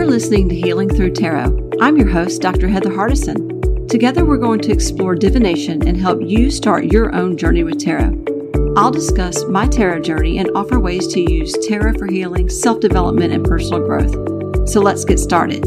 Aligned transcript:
You're 0.00 0.08
listening 0.08 0.48
to 0.48 0.54
Healing 0.54 0.88
Through 0.88 1.12
Tarot. 1.12 1.72
I'm 1.78 1.98
your 1.98 2.08
host, 2.08 2.40
Dr. 2.40 2.68
Heather 2.68 2.88
Hardison. 2.88 3.86
Together, 3.86 4.24
we're 4.24 4.38
going 4.38 4.60
to 4.60 4.72
explore 4.72 5.14
divination 5.14 5.86
and 5.86 5.94
help 5.94 6.22
you 6.22 6.50
start 6.50 6.90
your 6.90 7.14
own 7.14 7.36
journey 7.36 7.64
with 7.64 7.78
tarot. 7.78 8.24
I'll 8.78 8.90
discuss 8.90 9.44
my 9.44 9.66
tarot 9.66 10.00
journey 10.00 10.38
and 10.38 10.50
offer 10.54 10.80
ways 10.80 11.06
to 11.08 11.20
use 11.20 11.52
tarot 11.68 11.98
for 11.98 12.06
healing, 12.06 12.48
self 12.48 12.80
development, 12.80 13.34
and 13.34 13.44
personal 13.44 13.86
growth. 13.86 14.70
So 14.70 14.80
let's 14.80 15.04
get 15.04 15.18
started. 15.18 15.64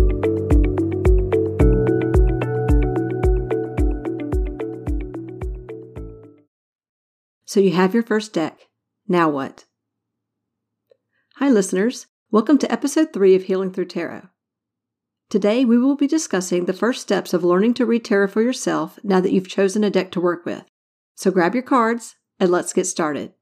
So 7.46 7.60
you 7.60 7.74
have 7.74 7.94
your 7.94 8.02
first 8.02 8.34
deck. 8.34 8.62
Now 9.08 9.30
what? 9.30 9.66
Hi, 11.36 11.52
listeners. 11.52 12.08
Welcome 12.34 12.58
to 12.58 12.72
episode 12.72 13.14
3 13.14 13.36
of 13.36 13.44
Healing 13.44 13.72
Through 13.72 13.86
Tarot. 13.86 14.28
Today, 15.30 15.66
we 15.66 15.78
will 15.78 15.96
be 15.96 16.08
discussing 16.08 16.66
the 16.66 16.74
first 16.74 17.04
steps 17.04 17.32
of 17.32 17.44
learning 17.44 17.76
to 17.76 17.86
read 17.86 18.04
tarot 18.04 18.30
for 18.30 18.42
yourself 18.42 18.98
now 19.04 19.22
that 19.22 19.32
you've 19.32 19.48
chosen 19.48 19.84
a 19.84 19.92
deck 19.92 20.10
to 20.14 20.20
work 20.20 20.44
with. 20.44 20.64
So 21.14 21.30
grab 21.30 21.54
your 21.54 21.62
cards 21.62 22.16
and 22.40 22.50
let's 22.50 22.74
get 22.74 22.88
started. 22.88 23.34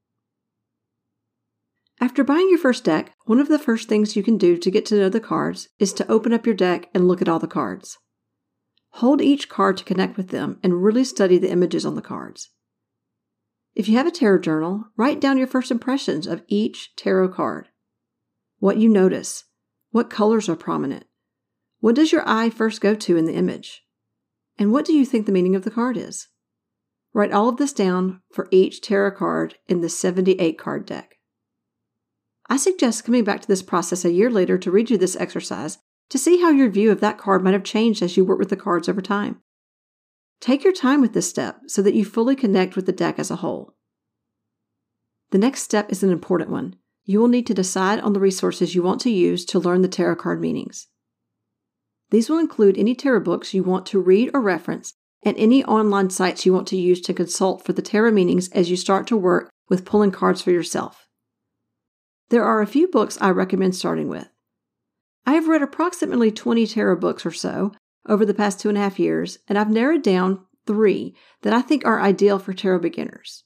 After 2.02 2.22
buying 2.22 2.50
your 2.50 2.58
first 2.58 2.84
deck, 2.84 3.14
one 3.24 3.40
of 3.40 3.48
the 3.48 3.58
first 3.58 3.88
things 3.88 4.14
you 4.14 4.22
can 4.22 4.36
do 4.36 4.58
to 4.58 4.70
get 4.70 4.84
to 4.84 4.96
know 4.96 5.08
the 5.08 5.20
cards 5.20 5.70
is 5.78 5.94
to 5.94 6.12
open 6.12 6.34
up 6.34 6.44
your 6.44 6.54
deck 6.54 6.90
and 6.92 7.08
look 7.08 7.22
at 7.22 7.30
all 7.30 7.38
the 7.38 7.46
cards. 7.46 7.96
Hold 8.96 9.22
each 9.22 9.48
card 9.48 9.78
to 9.78 9.84
connect 9.84 10.18
with 10.18 10.28
them 10.28 10.58
and 10.62 10.84
really 10.84 11.04
study 11.04 11.38
the 11.38 11.50
images 11.50 11.86
on 11.86 11.94
the 11.94 12.02
cards. 12.02 12.50
If 13.74 13.88
you 13.88 13.96
have 13.96 14.06
a 14.06 14.10
tarot 14.10 14.40
journal, 14.40 14.84
write 14.98 15.18
down 15.18 15.38
your 15.38 15.46
first 15.46 15.70
impressions 15.70 16.26
of 16.26 16.42
each 16.46 16.94
tarot 16.94 17.30
card 17.30 17.68
what 18.62 18.76
you 18.76 18.88
notice, 18.88 19.42
what 19.90 20.08
colors 20.08 20.48
are 20.48 20.54
prominent, 20.54 21.04
what 21.80 21.96
does 21.96 22.12
your 22.12 22.22
eye 22.24 22.48
first 22.48 22.80
go 22.80 22.94
to 22.94 23.16
in 23.16 23.24
the 23.24 23.34
image, 23.34 23.82
and 24.56 24.70
what 24.70 24.84
do 24.84 24.92
you 24.92 25.04
think 25.04 25.26
the 25.26 25.32
meaning 25.32 25.56
of 25.56 25.64
the 25.64 25.70
card 25.70 25.96
is? 25.96 26.28
Write 27.12 27.32
all 27.32 27.48
of 27.48 27.56
this 27.56 27.72
down 27.72 28.22
for 28.32 28.46
each 28.52 28.80
tarot 28.80 29.16
card 29.16 29.56
in 29.66 29.80
the 29.80 29.88
78 29.88 30.56
card 30.60 30.86
deck. 30.86 31.16
I 32.48 32.56
suggest 32.56 33.04
coming 33.04 33.24
back 33.24 33.40
to 33.40 33.48
this 33.48 33.62
process 33.62 34.04
a 34.04 34.12
year 34.12 34.30
later 34.30 34.56
to 34.58 34.70
read 34.70 34.90
you 34.90 34.96
this 34.96 35.16
exercise 35.16 35.78
to 36.10 36.16
see 36.16 36.40
how 36.40 36.50
your 36.50 36.70
view 36.70 36.92
of 36.92 37.00
that 37.00 37.18
card 37.18 37.42
might 37.42 37.54
have 37.54 37.64
changed 37.64 38.00
as 38.00 38.16
you 38.16 38.24
work 38.24 38.38
with 38.38 38.50
the 38.50 38.56
cards 38.56 38.88
over 38.88 39.02
time. 39.02 39.40
Take 40.40 40.62
your 40.62 40.72
time 40.72 41.00
with 41.00 41.14
this 41.14 41.28
step 41.28 41.62
so 41.66 41.82
that 41.82 41.94
you 41.94 42.04
fully 42.04 42.36
connect 42.36 42.76
with 42.76 42.86
the 42.86 42.92
deck 42.92 43.18
as 43.18 43.32
a 43.32 43.36
whole. 43.36 43.74
The 45.32 45.38
next 45.38 45.62
step 45.62 45.90
is 45.90 46.04
an 46.04 46.10
important 46.10 46.48
one 46.48 46.76
you 47.04 47.20
will 47.20 47.28
need 47.28 47.46
to 47.46 47.54
decide 47.54 48.00
on 48.00 48.12
the 48.12 48.20
resources 48.20 48.74
you 48.74 48.82
want 48.82 49.00
to 49.00 49.10
use 49.10 49.44
to 49.46 49.58
learn 49.58 49.82
the 49.82 49.88
tarot 49.88 50.16
card 50.16 50.40
meanings. 50.40 50.88
These 52.10 52.28
will 52.28 52.38
include 52.38 52.76
any 52.76 52.94
tarot 52.94 53.20
books 53.20 53.54
you 53.54 53.62
want 53.62 53.86
to 53.86 54.00
read 54.00 54.30
or 54.34 54.40
reference 54.40 54.94
and 55.22 55.36
any 55.36 55.64
online 55.64 56.10
sites 56.10 56.44
you 56.44 56.52
want 56.52 56.68
to 56.68 56.76
use 56.76 57.00
to 57.02 57.14
consult 57.14 57.64
for 57.64 57.72
the 57.72 57.82
tarot 57.82 58.10
meanings 58.10 58.48
as 58.50 58.70
you 58.70 58.76
start 58.76 59.06
to 59.06 59.16
work 59.16 59.50
with 59.68 59.84
pulling 59.84 60.10
cards 60.10 60.42
for 60.42 60.50
yourself. 60.50 61.06
There 62.28 62.44
are 62.44 62.60
a 62.60 62.66
few 62.66 62.88
books 62.88 63.18
I 63.20 63.30
recommend 63.30 63.76
starting 63.76 64.08
with. 64.08 64.28
I 65.24 65.34
have 65.34 65.48
read 65.48 65.62
approximately 65.62 66.30
20 66.30 66.66
tarot 66.66 66.96
books 66.96 67.24
or 67.24 67.30
so 67.30 67.72
over 68.08 68.24
the 68.26 68.34
past 68.34 68.60
two 68.60 68.68
and 68.68 68.76
a 68.76 68.80
half 68.80 68.98
years, 68.98 69.38
and 69.48 69.56
I've 69.56 69.70
narrowed 69.70 70.02
down 70.02 70.44
three 70.66 71.14
that 71.42 71.52
I 71.52 71.62
think 71.62 71.84
are 71.84 72.00
ideal 72.00 72.38
for 72.38 72.52
tarot 72.52 72.80
beginners. 72.80 73.44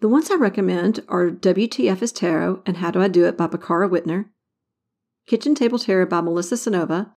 The 0.00 0.08
ones 0.08 0.30
I 0.30 0.36
recommend 0.36 1.04
are 1.08 1.28
WTF 1.28 2.00
is 2.00 2.10
Tarot 2.10 2.62
and 2.64 2.78
How 2.78 2.90
Do 2.90 3.02
I 3.02 3.08
Do 3.08 3.26
It 3.26 3.36
by 3.36 3.46
Bakara 3.46 3.88
Wintner, 3.88 4.30
Kitchen 5.26 5.54
Table 5.54 5.78
Tarot 5.78 6.06
by 6.06 6.22
Melissa 6.22 6.54
Cynova, 6.54 7.12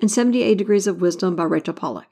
and 0.00 0.08
78 0.08 0.56
Degrees 0.56 0.86
of 0.86 1.00
Wisdom 1.00 1.34
by 1.34 1.42
Rachel 1.42 1.74
Pollack. 1.74 2.06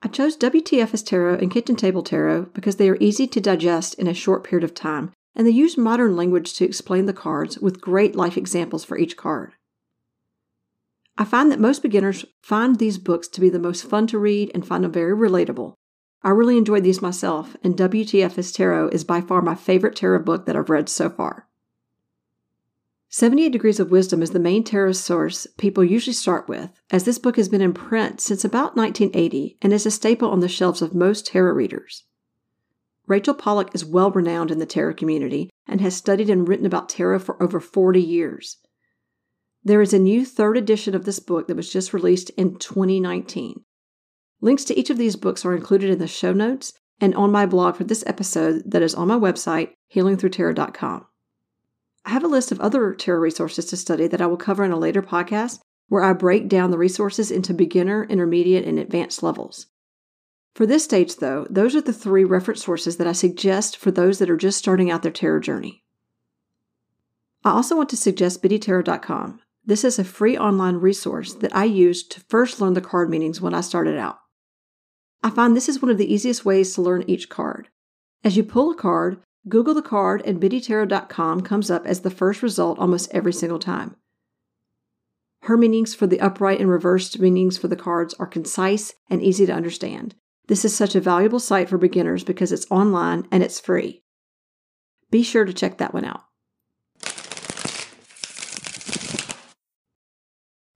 I 0.00 0.08
chose 0.08 0.38
WTF 0.38 0.94
is 0.94 1.02
Tarot 1.02 1.36
and 1.36 1.50
Kitchen 1.50 1.76
Table 1.76 2.02
Tarot 2.02 2.46
because 2.54 2.76
they 2.76 2.88
are 2.88 2.96
easy 2.98 3.26
to 3.26 3.42
digest 3.42 3.92
in 3.94 4.06
a 4.06 4.14
short 4.14 4.42
period 4.42 4.64
of 4.64 4.74
time 4.74 5.12
and 5.34 5.46
they 5.46 5.50
use 5.50 5.76
modern 5.76 6.16
language 6.16 6.54
to 6.54 6.64
explain 6.64 7.04
the 7.04 7.12
cards 7.12 7.58
with 7.58 7.82
great 7.82 8.16
life 8.16 8.38
examples 8.38 8.84
for 8.84 8.96
each 8.96 9.18
card. 9.18 9.52
I 11.18 11.24
find 11.24 11.52
that 11.52 11.60
most 11.60 11.82
beginners 11.82 12.24
find 12.42 12.78
these 12.78 12.96
books 12.96 13.28
to 13.28 13.40
be 13.42 13.50
the 13.50 13.58
most 13.58 13.84
fun 13.84 14.06
to 14.08 14.18
read 14.18 14.50
and 14.54 14.66
find 14.66 14.82
them 14.82 14.92
very 14.92 15.14
relatable, 15.14 15.74
I 16.24 16.30
really 16.30 16.56
enjoyed 16.56 16.84
these 16.84 17.02
myself, 17.02 17.54
and 17.62 17.76
WTF 17.76 18.38
is 18.38 18.50
Tarot 18.50 18.88
is 18.88 19.04
by 19.04 19.20
far 19.20 19.42
my 19.42 19.54
favorite 19.54 19.94
tarot 19.94 20.22
book 20.24 20.46
that 20.46 20.56
I've 20.56 20.70
read 20.70 20.88
so 20.88 21.10
far. 21.10 21.48
78 23.10 23.50
Degrees 23.50 23.78
of 23.78 23.90
Wisdom 23.90 24.22
is 24.22 24.30
the 24.30 24.40
main 24.40 24.64
tarot 24.64 24.92
source 24.92 25.46
people 25.58 25.84
usually 25.84 26.14
start 26.14 26.48
with, 26.48 26.70
as 26.90 27.04
this 27.04 27.18
book 27.18 27.36
has 27.36 27.50
been 27.50 27.60
in 27.60 27.74
print 27.74 28.22
since 28.22 28.42
about 28.42 28.74
1980 28.74 29.58
and 29.60 29.72
is 29.72 29.84
a 29.84 29.90
staple 29.90 30.30
on 30.30 30.40
the 30.40 30.48
shelves 30.48 30.80
of 30.80 30.94
most 30.94 31.26
tarot 31.26 31.52
readers. 31.52 32.04
Rachel 33.06 33.34
Pollack 33.34 33.74
is 33.74 33.84
well 33.84 34.10
renowned 34.10 34.50
in 34.50 34.58
the 34.58 34.66
tarot 34.66 34.94
community 34.94 35.50
and 35.68 35.82
has 35.82 35.94
studied 35.94 36.30
and 36.30 36.48
written 36.48 36.64
about 36.64 36.88
tarot 36.88 37.18
for 37.18 37.40
over 37.42 37.60
40 37.60 38.00
years. 38.00 38.56
There 39.62 39.82
is 39.82 39.92
a 39.92 39.98
new 39.98 40.24
third 40.24 40.56
edition 40.56 40.94
of 40.94 41.04
this 41.04 41.20
book 41.20 41.48
that 41.48 41.56
was 41.56 41.70
just 41.70 41.92
released 41.92 42.30
in 42.30 42.58
2019. 42.58 43.62
Links 44.44 44.64
to 44.64 44.78
each 44.78 44.90
of 44.90 44.98
these 44.98 45.16
books 45.16 45.46
are 45.46 45.56
included 45.56 45.88
in 45.88 45.98
the 45.98 46.06
show 46.06 46.34
notes 46.34 46.74
and 47.00 47.14
on 47.14 47.32
my 47.32 47.46
blog 47.46 47.76
for 47.76 47.84
this 47.84 48.04
episode 48.06 48.70
that 48.70 48.82
is 48.82 48.94
on 48.94 49.08
my 49.08 49.14
website, 49.14 49.70
healingthroughtarot.com. 49.94 51.06
I 52.04 52.10
have 52.10 52.24
a 52.24 52.28
list 52.28 52.52
of 52.52 52.60
other 52.60 52.92
tarot 52.92 53.20
resources 53.20 53.64
to 53.64 53.78
study 53.78 54.06
that 54.06 54.20
I 54.20 54.26
will 54.26 54.36
cover 54.36 54.62
in 54.62 54.70
a 54.70 54.76
later 54.76 55.00
podcast 55.00 55.60
where 55.88 56.04
I 56.04 56.12
break 56.12 56.46
down 56.46 56.70
the 56.70 56.76
resources 56.76 57.30
into 57.30 57.54
beginner, 57.54 58.04
intermediate, 58.04 58.66
and 58.66 58.78
advanced 58.78 59.22
levels. 59.22 59.68
For 60.54 60.66
this 60.66 60.84
stage, 60.84 61.16
though, 61.16 61.46
those 61.48 61.74
are 61.74 61.80
the 61.80 61.94
three 61.94 62.24
reference 62.24 62.62
sources 62.62 62.98
that 62.98 63.06
I 63.06 63.12
suggest 63.12 63.78
for 63.78 63.90
those 63.90 64.18
that 64.18 64.28
are 64.28 64.36
just 64.36 64.58
starting 64.58 64.90
out 64.90 65.02
their 65.02 65.10
tarot 65.10 65.40
journey. 65.40 65.84
I 67.46 67.52
also 67.52 67.76
want 67.76 67.88
to 67.88 67.96
suggest 67.96 68.42
biddytarot.com. 68.42 69.40
This 69.64 69.84
is 69.84 69.98
a 69.98 70.04
free 70.04 70.36
online 70.36 70.76
resource 70.76 71.32
that 71.32 71.56
I 71.56 71.64
used 71.64 72.12
to 72.12 72.20
first 72.28 72.60
learn 72.60 72.74
the 72.74 72.82
card 72.82 73.08
meanings 73.08 73.40
when 73.40 73.54
I 73.54 73.62
started 73.62 73.96
out. 73.96 74.18
I 75.24 75.30
find 75.30 75.56
this 75.56 75.70
is 75.70 75.80
one 75.80 75.90
of 75.90 75.96
the 75.96 76.12
easiest 76.12 76.44
ways 76.44 76.74
to 76.74 76.82
learn 76.82 77.02
each 77.06 77.30
card. 77.30 77.68
As 78.22 78.36
you 78.36 78.44
pull 78.44 78.70
a 78.70 78.74
card, 78.74 79.22
Google 79.48 79.72
the 79.72 79.80
card 79.80 80.20
and 80.26 80.38
biddytarot.com 80.38 81.40
comes 81.40 81.70
up 81.70 81.86
as 81.86 82.02
the 82.02 82.10
first 82.10 82.42
result 82.42 82.78
almost 82.78 83.10
every 83.10 83.32
single 83.32 83.58
time. 83.58 83.96
Her 85.44 85.56
meanings 85.56 85.94
for 85.94 86.06
the 86.06 86.20
upright 86.20 86.60
and 86.60 86.68
reversed 86.68 87.18
meanings 87.18 87.56
for 87.56 87.68
the 87.68 87.76
cards 87.76 88.12
are 88.14 88.26
concise 88.26 88.92
and 89.08 89.22
easy 89.22 89.46
to 89.46 89.52
understand. 89.52 90.14
This 90.46 90.62
is 90.62 90.76
such 90.76 90.94
a 90.94 91.00
valuable 91.00 91.40
site 91.40 91.70
for 91.70 91.78
beginners 91.78 92.22
because 92.22 92.52
it's 92.52 92.70
online 92.70 93.26
and 93.30 93.42
it's 93.42 93.60
free. 93.60 94.02
Be 95.10 95.22
sure 95.22 95.46
to 95.46 95.54
check 95.54 95.78
that 95.78 95.94
one 95.94 96.04
out. 96.04 96.24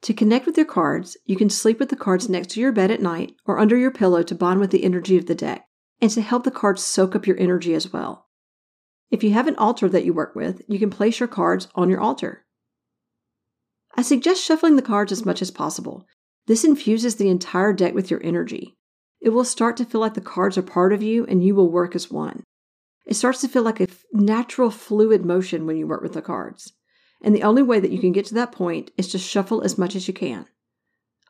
To 0.09 0.15
connect 0.15 0.47
with 0.47 0.57
your 0.57 0.65
cards, 0.65 1.19
you 1.27 1.37
can 1.37 1.51
sleep 1.51 1.79
with 1.79 1.91
the 1.91 1.95
cards 1.95 2.31
next 2.31 2.53
to 2.53 2.61
your 2.61 2.73
bed 2.73 2.91
at 2.91 3.03
night 3.03 3.35
or 3.45 3.59
under 3.59 3.77
your 3.77 3.91
pillow 3.91 4.23
to 4.23 4.35
bond 4.35 4.59
with 4.59 4.71
the 4.71 4.83
energy 4.83 5.19
of 5.19 5.27
the 5.27 5.35
deck 5.35 5.67
and 6.01 6.11
to 6.13 6.23
help 6.23 6.45
the 6.45 6.51
cards 6.51 6.83
soak 6.83 7.15
up 7.15 7.27
your 7.27 7.39
energy 7.39 7.75
as 7.75 7.93
well. 7.93 8.27
If 9.11 9.23
you 9.23 9.33
have 9.33 9.47
an 9.47 9.57
altar 9.57 9.87
that 9.91 10.07
you 10.07 10.15
work 10.15 10.35
with, 10.35 10.63
you 10.67 10.79
can 10.79 10.89
place 10.89 11.21
your 11.21 11.29
cards 11.29 11.69
on 11.75 11.91
your 11.91 12.01
altar. 12.01 12.47
I 13.97 14.01
suggest 14.01 14.43
shuffling 14.43 14.77
the 14.77 14.81
cards 14.81 15.13
as 15.13 15.27
much 15.27 15.43
as 15.43 15.51
possible. 15.51 16.07
This 16.47 16.65
infuses 16.65 17.17
the 17.17 17.29
entire 17.29 17.75
deck 17.75 17.93
with 17.93 18.11
your 18.11 18.25
energy. 18.25 18.79
It 19.21 19.29
will 19.29 19.45
start 19.45 19.77
to 19.77 19.85
feel 19.85 20.01
like 20.01 20.15
the 20.15 20.23
cards 20.23 20.57
are 20.57 20.63
part 20.63 20.95
of 20.95 21.03
you 21.03 21.27
and 21.27 21.45
you 21.45 21.55
will 21.55 21.71
work 21.71 21.95
as 21.95 22.11
one. 22.11 22.45
It 23.05 23.13
starts 23.13 23.43
to 23.43 23.49
feel 23.49 23.63
like 23.63 23.81
a 23.81 23.89
natural, 24.15 24.71
fluid 24.71 25.27
motion 25.27 25.67
when 25.67 25.77
you 25.77 25.87
work 25.87 26.01
with 26.01 26.15
the 26.15 26.23
cards 26.23 26.73
and 27.23 27.35
the 27.35 27.43
only 27.43 27.63
way 27.63 27.81
that 27.81 27.91
you 27.91 27.99
can 27.99 28.13
get 28.13 28.27
to 28.27 28.35
that 28.35 28.53
point 28.53 28.91
is 28.97 29.09
to 29.09 29.19
shuffle 29.19 29.63
as 29.63 29.79
much 29.79 29.97
as 29.97 30.07
you 30.09 30.15
can. 30.15 30.47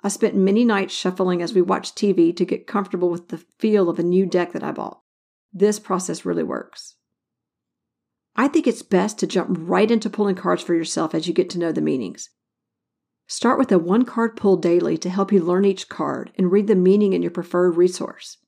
I 0.03 0.09
spent 0.09 0.35
many 0.37 0.65
nights 0.65 0.95
shuffling 0.95 1.43
as 1.43 1.55
we 1.55 1.63
watched 1.63 1.97
TV 1.97 2.37
to 2.37 2.45
get 2.45 2.67
comfortable 2.67 3.11
with 3.11 3.29
the 3.29 3.43
feel 3.59 3.89
of 3.89 3.99
a 3.99 4.05
new 4.05 4.27
deck 4.27 4.53
that 4.53 4.63
I 4.63 4.73
bought. 4.73 5.01
This 5.53 5.81
process 5.81 6.25
really 6.25 6.45
works. 6.45 6.97
I 8.37 8.47
think 8.47 8.67
it's 8.67 8.83
best 8.83 9.19
to 9.19 9.27
jump 9.27 9.57
right 9.61 9.91
into 9.91 10.09
pulling 10.09 10.37
cards 10.37 10.63
for 10.63 10.75
yourself 10.75 11.15
as 11.15 11.27
you 11.27 11.35
get 11.35 11.51
to 11.51 11.59
know 11.59 11.73
the 11.73 11.81
meanings. 11.81 12.31
Start 13.27 13.59
with 13.59 13.73
a 13.73 13.79
one 13.79 14.05
card 14.05 14.37
pull 14.37 14.57
daily 14.57 14.97
to 14.99 15.11
help 15.11 15.33
you 15.33 15.41
learn 15.43 15.65
each 15.65 15.89
card 15.89 16.31
and 16.37 16.53
read 16.53 16.69
the 16.69 16.77
meaning 16.77 17.13
in 17.13 17.23
your 17.23 17.33
preferred 17.33 17.73
resource. 17.77 18.39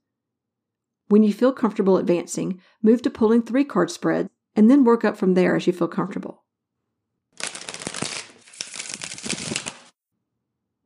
When 1.09 1.25
you 1.25 1.33
feel 1.33 1.53
comfortable 1.53 1.97
advancing, 1.97 2.61
move 2.81 3.03
to 3.03 3.11
pulling 3.11 3.43
three 3.43 3.65
card 3.65 3.91
spreads 3.91 4.31
and 4.55 4.71
then 4.71 4.85
work 4.85 5.05
up 5.05 5.17
from 5.17 5.35
there 5.35 5.57
as 5.57 5.67
you 5.67 5.73
feel 5.73 5.89
comfortable. 5.89 6.40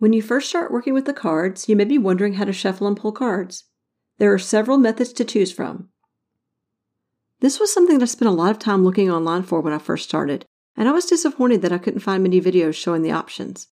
When 0.04 0.12
you 0.12 0.20
first 0.20 0.50
start 0.50 0.70
working 0.70 0.92
with 0.92 1.06
the 1.06 1.14
cards, 1.14 1.66
you 1.66 1.76
may 1.76 1.86
be 1.86 1.96
wondering 1.96 2.34
how 2.34 2.44
to 2.44 2.52
shuffle 2.52 2.86
and 2.86 2.94
pull 2.94 3.10
cards. 3.10 3.64
There 4.18 4.34
are 4.34 4.38
several 4.38 4.76
methods 4.76 5.14
to 5.14 5.24
choose 5.24 5.50
from. 5.50 5.88
This 7.40 7.58
was 7.58 7.72
something 7.72 7.96
that 7.96 8.04
I 8.04 8.06
spent 8.06 8.28
a 8.28 8.34
lot 8.34 8.50
of 8.50 8.58
time 8.58 8.84
looking 8.84 9.10
online 9.10 9.44
for 9.44 9.62
when 9.62 9.72
I 9.72 9.78
first 9.78 10.06
started, 10.06 10.44
and 10.76 10.90
I 10.90 10.92
was 10.92 11.06
disappointed 11.06 11.62
that 11.62 11.72
I 11.72 11.78
couldn't 11.78 12.00
find 12.00 12.22
many 12.22 12.38
videos 12.38 12.74
showing 12.74 13.00
the 13.00 13.12
options. 13.12 13.68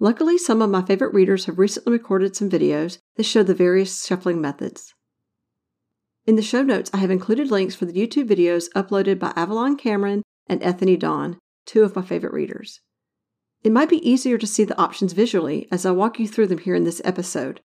Luckily, 0.00 0.36
some 0.38 0.60
of 0.60 0.70
my 0.70 0.82
favorite 0.82 1.14
readers 1.14 1.44
have 1.44 1.60
recently 1.60 1.92
recorded 1.92 2.34
some 2.34 2.50
videos 2.50 2.98
that 3.14 3.22
show 3.22 3.44
the 3.44 3.54
various 3.54 4.04
shuffling 4.04 4.40
methods. 4.40 4.92
In 6.26 6.34
the 6.34 6.42
show 6.42 6.64
notes, 6.64 6.90
I 6.92 6.96
have 6.96 7.12
included 7.12 7.52
links 7.52 7.76
for 7.76 7.84
the 7.84 7.92
YouTube 7.92 8.28
videos 8.28 8.68
uploaded 8.74 9.20
by 9.20 9.32
Avalon 9.36 9.76
Cameron 9.76 10.24
and 10.48 10.60
Ethony 10.64 10.96
Dawn, 10.96 11.38
two 11.64 11.84
of 11.84 11.94
my 11.94 12.02
favorite 12.02 12.32
readers. 12.32 12.80
It 13.62 13.72
might 13.72 13.90
be 13.90 14.08
easier 14.08 14.38
to 14.38 14.46
see 14.46 14.64
the 14.64 14.78
options 14.80 15.12
visually 15.12 15.68
as 15.70 15.84
I 15.84 15.90
walk 15.90 16.18
you 16.18 16.26
through 16.26 16.46
them 16.46 16.58
here 16.58 16.74
in 16.74 16.84
this 16.84 17.02
episode. 17.04 17.60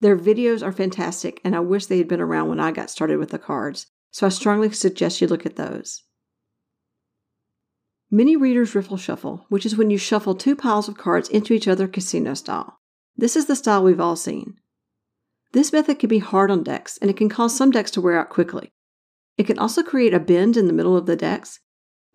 Their 0.00 0.16
videos 0.16 0.62
are 0.62 0.72
fantastic, 0.72 1.40
and 1.44 1.56
I 1.56 1.60
wish 1.60 1.86
they 1.86 1.98
had 1.98 2.08
been 2.08 2.20
around 2.20 2.48
when 2.48 2.60
I 2.60 2.70
got 2.70 2.90
started 2.90 3.18
with 3.18 3.30
the 3.30 3.38
cards, 3.38 3.86
so 4.10 4.26
I 4.26 4.30
strongly 4.30 4.70
suggest 4.70 5.20
you 5.20 5.26
look 5.26 5.46
at 5.46 5.56
those. 5.56 6.04
Many 8.10 8.36
readers 8.36 8.74
riffle 8.74 8.96
shuffle, 8.96 9.46
which 9.48 9.66
is 9.66 9.76
when 9.76 9.90
you 9.90 9.98
shuffle 9.98 10.34
two 10.34 10.56
piles 10.56 10.88
of 10.88 10.96
cards 10.96 11.28
into 11.28 11.52
each 11.52 11.68
other 11.68 11.88
casino 11.88 12.34
style. 12.34 12.78
This 13.16 13.36
is 13.36 13.46
the 13.46 13.56
style 13.56 13.82
we've 13.82 14.00
all 14.00 14.16
seen. 14.16 14.54
This 15.52 15.72
method 15.72 15.98
can 15.98 16.08
be 16.08 16.18
hard 16.18 16.50
on 16.50 16.62
decks, 16.62 16.98
and 16.98 17.10
it 17.10 17.16
can 17.16 17.28
cause 17.28 17.56
some 17.56 17.70
decks 17.70 17.90
to 17.92 18.00
wear 18.00 18.18
out 18.18 18.30
quickly. 18.30 18.70
It 19.36 19.46
can 19.46 19.58
also 19.58 19.82
create 19.82 20.14
a 20.14 20.20
bend 20.20 20.56
in 20.56 20.66
the 20.66 20.72
middle 20.72 20.96
of 20.96 21.06
the 21.06 21.16
decks. 21.16 21.60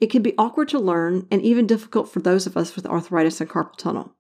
It 0.03 0.09
can 0.09 0.21
be 0.21 0.37
awkward 0.37 0.67
to 0.67 0.79
learn 0.79 1.27
and 1.31 1.41
even 1.41 1.65
difficult 1.65 2.09
for 2.09 2.19
those 2.19 2.45
of 2.45 2.57
us 2.57 2.75
with 2.75 2.85
arthritis 2.85 3.39
and 3.39 3.49
carpal 3.49 3.77
tunnel. 3.77 4.13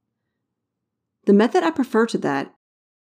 The 1.25 1.33
method 1.33 1.61
I 1.61 1.71
prefer 1.71 2.05
to 2.05 2.17
that 2.19 2.53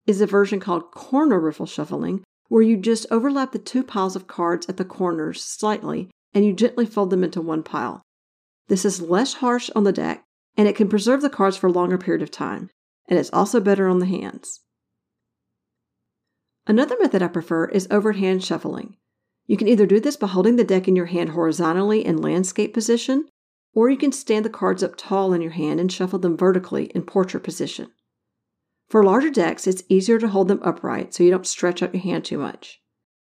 is 0.07 0.21
a 0.21 0.25
version 0.25 0.62
called 0.62 0.91
corner 0.91 1.38
riffle 1.38 1.65
shuffling, 1.65 2.23
where 2.47 2.62
you 2.62 2.77
just 2.77 3.07
overlap 3.12 3.51
the 3.51 3.59
two 3.59 3.83
piles 3.83 4.15
of 4.15 4.25
cards 4.25 4.69
at 4.69 4.77
the 4.77 4.85
corners 4.85 5.44
slightly 5.44 6.12
and 6.33 6.45
you 6.45 6.53
gently 6.53 6.85
fold 6.85 7.09
them 7.09 7.25
into 7.25 7.41
one 7.41 7.62
pile. 7.62 8.01
This 8.69 8.85
is 8.85 9.01
less 9.01 9.33
harsh 9.33 9.69
on 9.75 9.83
the 9.83 9.91
deck, 9.91 10.23
and 10.56 10.65
it 10.65 10.77
can 10.77 10.88
preserve 10.88 11.21
the 11.21 11.29
cards 11.29 11.57
for 11.57 11.68
a 11.68 11.73
longer 11.73 11.97
period 11.97 12.21
of 12.21 12.31
time, 12.31 12.69
and 13.09 13.19
it's 13.19 13.33
also 13.33 13.59
better 13.59 13.89
on 13.89 14.00
the 14.00 14.06
hands. 14.06 14.62
Another 16.65 16.95
method 17.01 17.21
I 17.21 17.27
prefer 17.27 17.65
is 17.65 17.89
overhand 17.91 18.45
shuffling. 18.45 18.95
You 19.51 19.57
can 19.57 19.68
either 19.68 19.86
do 19.86 20.00
this 20.00 20.15
by 20.15 20.27
holding 20.27 20.56
the 20.56 20.63
deck 20.63 20.88
in 20.88 20.95
your 20.95 21.07
hand 21.07 21.31
horizontally 21.31 22.06
in 22.06 22.21
landscape 22.21 22.74
position, 22.74 23.27
or 23.74 23.89
you 23.89 23.98
can 23.98 24.13
stand 24.13 24.45
the 24.45 24.50
cards 24.50 24.81
up 24.81 24.95
tall 24.95 25.33
in 25.33 25.42
your 25.42 25.51
hand 25.51 25.77
and 25.77 25.92
shuffle 25.92 26.19
them 26.19 26.38
vertically 26.38 26.86
in 26.95 27.01
portrait 27.01 27.44
position. 27.44 27.92
For 28.88 29.03
larger 29.03 29.30
decks, 29.30 29.68
it's 29.68 29.83
easier 29.89 30.19
to 30.19 30.30
hold 30.30 30.48
them 30.48 30.62
upright 30.63 31.13
so 31.13 31.24
you 31.24 31.31
don't 31.31 31.45
stretch 31.45 31.83
out 31.83 31.94
your 31.94 32.01
hand 32.01 32.24
too 32.24 32.38
much. 32.38 32.80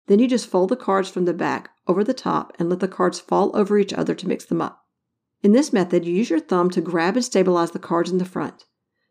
Then 0.06 0.20
you 0.20 0.28
just 0.28 0.46
fold 0.46 0.68
the 0.68 0.76
cards 0.76 1.10
from 1.10 1.24
the 1.24 1.34
back 1.34 1.70
over 1.88 2.04
the 2.04 2.14
top 2.14 2.52
and 2.60 2.70
let 2.70 2.78
the 2.78 2.86
cards 2.86 3.18
fall 3.18 3.50
over 3.52 3.76
each 3.76 3.92
other 3.92 4.14
to 4.14 4.28
mix 4.28 4.44
them 4.44 4.62
up. 4.62 4.84
In 5.42 5.50
this 5.50 5.72
method, 5.72 6.04
you 6.04 6.14
use 6.14 6.30
your 6.30 6.38
thumb 6.38 6.70
to 6.70 6.80
grab 6.80 7.16
and 7.16 7.24
stabilize 7.24 7.72
the 7.72 7.80
cards 7.80 8.12
in 8.12 8.18
the 8.18 8.24
front. 8.24 8.66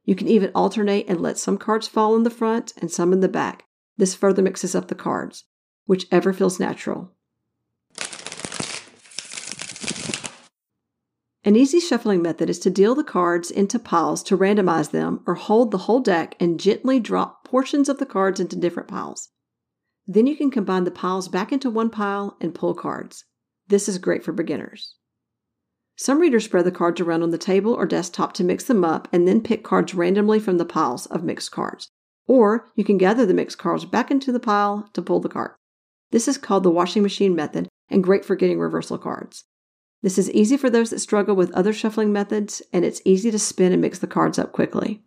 You 0.06 0.16
can 0.16 0.30
even 0.30 0.52
alternate 0.56 1.10
and 1.10 1.20
let 1.20 1.38
some 1.38 1.58
cards 1.58 1.86
fall 1.86 2.16
in 2.16 2.24
the 2.24 2.30
front 2.30 2.72
and 2.78 2.90
some 2.90 3.12
in 3.12 3.20
the 3.20 3.28
back. 3.28 3.66
This 3.98 4.16
further 4.16 4.42
mixes 4.42 4.74
up 4.74 4.88
the 4.88 4.96
cards, 4.96 5.44
whichever 5.86 6.34
feels 6.34 6.60
natural. 6.60 7.12
An 11.46 11.58
easy 11.58 11.82
shuffling 11.82 12.22
method 12.22 12.50
is 12.50 12.60
to 12.60 12.70
deal 12.70 12.96
the 12.96 13.04
cards 13.04 13.52
into 13.52 13.78
piles 13.78 14.24
to 14.24 14.38
randomize 14.38 14.92
them 14.92 15.22
or 15.26 15.36
hold 15.36 15.72
the 15.72 15.80
whole 15.80 16.00
deck 16.00 16.36
and 16.40 16.58
gently 16.58 17.02
drop 17.02 17.46
portions 17.46 17.90
of 17.90 17.98
the 17.98 18.06
cards 18.06 18.40
into 18.40 18.56
different 18.56 18.88
piles. 18.88 19.30
Then 20.08 20.26
you 20.26 20.38
can 20.38 20.52
combine 20.52 20.86
the 20.86 20.92
piles 20.92 21.28
back 21.28 21.52
into 21.52 21.70
one 21.70 21.90
pile 21.90 22.38
and 22.40 22.56
pull 22.56 22.74
cards. 22.74 23.26
This 23.68 23.90
is 23.90 23.98
great 23.98 24.24
for 24.24 24.32
beginners. 24.32 24.96
Some 25.98 26.20
readers 26.20 26.46
spread 26.46 26.66
the 26.66 26.72
cards 26.72 27.02
around 27.02 27.24
on 27.24 27.32
the 27.32 27.38
table 27.38 27.74
or 27.74 27.86
desktop 27.86 28.34
to 28.34 28.44
mix 28.44 28.64
them 28.64 28.86
up 28.86 29.08
and 29.12 29.28
then 29.28 29.42
pick 29.42 29.64
cards 29.64 29.94
randomly 29.94 30.40
from 30.40 30.58
the 30.58 30.66
piles 30.66 31.06
of 31.08 31.24
mixed 31.24 31.52
cards. 31.52 31.90
Or 32.26 32.72
you 32.76 32.86
can 32.86 32.98
gather 32.98 33.26
the 33.26 33.34
mixed 33.34 33.58
cards 33.58 33.84
back 33.84 34.10
into 34.10 34.32
the 34.32 34.40
pile 34.40 34.90
to 34.94 35.02
pull 35.02 35.20
the 35.20 35.30
card. 35.30 35.52
This 36.14 36.28
is 36.28 36.38
called 36.38 36.62
the 36.62 36.70
washing 36.70 37.02
machine 37.02 37.36
method 37.36 37.68
and 37.90 38.04
great 38.04 38.24
for 38.24 38.36
getting 38.36 38.60
reversal 38.60 39.00
cards. 39.00 39.46
This 40.04 40.20
is 40.20 40.30
easy 40.30 40.58
for 40.58 40.70
those 40.70 40.92
that 40.92 41.00
struggle 41.00 41.36
with 41.36 41.52
other 41.54 41.74
shuffling 41.74 42.14
methods, 42.14 42.62
and 42.72 42.86
it's 42.86 43.02
easy 43.04 43.32
to 43.32 43.40
spin 43.40 43.72
and 43.72 43.82
mix 43.82 43.98
the 43.98 44.06
cards 44.06 44.38
up 44.38 44.52
quickly. 44.52 45.02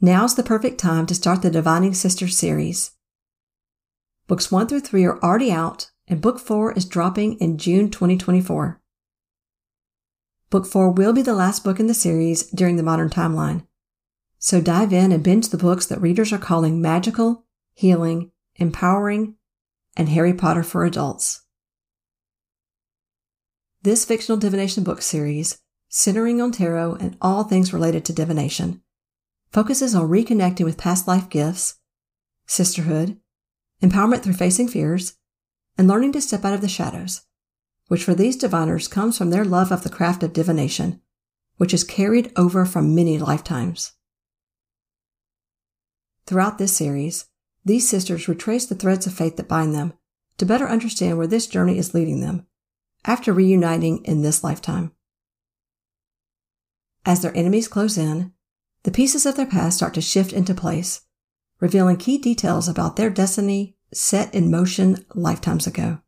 Now's 0.00 0.36
the 0.36 0.44
perfect 0.44 0.78
time 0.78 1.04
to 1.06 1.16
start 1.16 1.42
the 1.42 1.50
Divining 1.50 1.92
Sisters 1.92 2.38
series. 2.38 2.92
Books 4.28 4.52
1 4.52 4.68
through 4.68 4.80
3 4.82 5.04
are 5.04 5.18
already 5.18 5.50
out, 5.50 5.90
and 6.06 6.20
Book 6.20 6.38
4 6.38 6.74
is 6.74 6.84
dropping 6.84 7.40
in 7.40 7.58
June 7.58 7.90
2024. 7.90 8.80
Book 10.48 10.64
4 10.64 10.92
will 10.92 11.12
be 11.12 11.22
the 11.22 11.34
last 11.34 11.64
book 11.64 11.80
in 11.80 11.88
the 11.88 11.92
series 11.92 12.46
during 12.50 12.76
the 12.76 12.84
modern 12.84 13.10
timeline. 13.10 13.66
So 14.44 14.60
dive 14.60 14.92
in 14.92 15.12
and 15.12 15.22
binge 15.22 15.50
the 15.50 15.56
books 15.56 15.86
that 15.86 16.00
readers 16.00 16.32
are 16.32 16.38
calling 16.38 16.82
magical, 16.82 17.44
healing, 17.74 18.32
empowering, 18.56 19.36
and 19.96 20.08
Harry 20.08 20.34
Potter 20.34 20.64
for 20.64 20.84
adults. 20.84 21.42
This 23.82 24.04
fictional 24.04 24.40
divination 24.40 24.82
book 24.82 25.00
series, 25.00 25.62
centering 25.88 26.40
on 26.40 26.50
tarot 26.50 26.96
and 26.96 27.16
all 27.22 27.44
things 27.44 27.72
related 27.72 28.04
to 28.06 28.12
divination, 28.12 28.82
focuses 29.52 29.94
on 29.94 30.08
reconnecting 30.08 30.64
with 30.64 30.76
past 30.76 31.06
life 31.06 31.28
gifts, 31.28 31.76
sisterhood, 32.44 33.20
empowerment 33.80 34.24
through 34.24 34.32
facing 34.32 34.66
fears, 34.66 35.18
and 35.78 35.86
learning 35.86 36.10
to 36.10 36.20
step 36.20 36.44
out 36.44 36.52
of 36.52 36.62
the 36.62 36.68
shadows, 36.68 37.22
which 37.86 38.02
for 38.02 38.12
these 38.12 38.36
diviners 38.36 38.88
comes 38.88 39.16
from 39.16 39.30
their 39.30 39.44
love 39.44 39.70
of 39.70 39.84
the 39.84 39.88
craft 39.88 40.24
of 40.24 40.32
divination, 40.32 41.00
which 41.58 41.72
is 41.72 41.84
carried 41.84 42.32
over 42.34 42.66
from 42.66 42.92
many 42.92 43.20
lifetimes. 43.20 43.92
Throughout 46.26 46.58
this 46.58 46.76
series, 46.76 47.26
these 47.64 47.88
sisters 47.88 48.28
retrace 48.28 48.66
the 48.66 48.74
threads 48.74 49.06
of 49.06 49.14
faith 49.14 49.36
that 49.36 49.48
bind 49.48 49.74
them 49.74 49.92
to 50.38 50.46
better 50.46 50.68
understand 50.68 51.18
where 51.18 51.26
this 51.26 51.46
journey 51.46 51.78
is 51.78 51.94
leading 51.94 52.20
them 52.20 52.46
after 53.04 53.32
reuniting 53.32 54.04
in 54.04 54.22
this 54.22 54.44
lifetime. 54.44 54.92
As 57.04 57.22
their 57.22 57.36
enemies 57.36 57.68
close 57.68 57.98
in, 57.98 58.32
the 58.84 58.90
pieces 58.90 59.26
of 59.26 59.36
their 59.36 59.46
past 59.46 59.76
start 59.76 59.94
to 59.94 60.00
shift 60.00 60.32
into 60.32 60.54
place 60.54 61.02
revealing 61.62 61.96
key 61.96 62.18
details 62.18 62.68
about 62.68 62.96
their 62.96 63.08
destiny 63.08 63.76
set 63.94 64.34
in 64.34 64.50
motion 64.50 65.06
lifetimes 65.14 65.64
ago. 65.64 66.00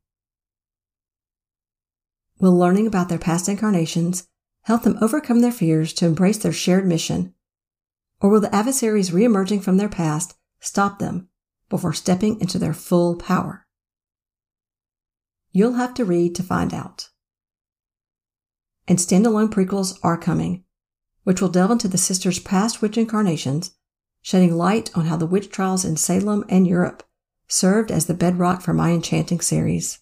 Will 2.41 2.59
learning 2.59 2.89
about 2.89 3.09
their 3.09 3.19
past 3.19 3.49
incarnations 3.49 4.27
help 4.63 4.83
them 4.83 4.99
overcome 5.01 5.41
their 5.41 5.53
fears 5.53 5.93
to 5.95 6.07
embrace 6.07 6.39
their 6.39 6.53
shared 6.53 6.87
mission? 6.87 7.34
Or 8.25 8.31
will 8.31 8.41
the 8.41 8.55
adversaries 8.55 9.11
reemerging 9.11 9.63
from 9.63 9.77
their 9.77 9.91
past 9.91 10.35
stop 10.59 10.99
them 10.99 11.29
before 11.69 11.93
stepping 11.93 12.41
into 12.41 12.59
their 12.59 12.73
full 12.73 13.17
power? 13.17 13.67
You'll 15.53 15.75
have 15.75 15.93
to 15.93 16.07
read 16.07 16.35
to 16.37 16.43
find 16.43 16.73
out. 16.73 17.11
And 18.89 18.99
standalone 18.99 19.51
prequels 19.51 19.99
are 20.03 20.17
coming, 20.17 20.65
which 21.25 21.43
will 21.43 21.51
delve 21.51 21.73
into 21.73 21.87
the 21.87 21.99
sisters' 21.99 22.39
past 22.39 22.81
witch 22.81 22.97
incarnations 22.97 23.73
shedding 24.23 24.57
light 24.57 24.91
on 24.97 25.05
how 25.05 25.19
the 25.19 25.27
witch 25.27 25.51
trials 25.51 25.85
in 25.85 25.99
Salem 25.99 26.47
and 26.49 26.67
Europe 26.67 27.03
served 27.47 27.93
as 27.93 28.07
the 28.07 28.15
bedrock 28.15 28.63
for 28.63 28.73
my 28.73 28.93
enchanting 28.93 29.43
series. 29.43 29.99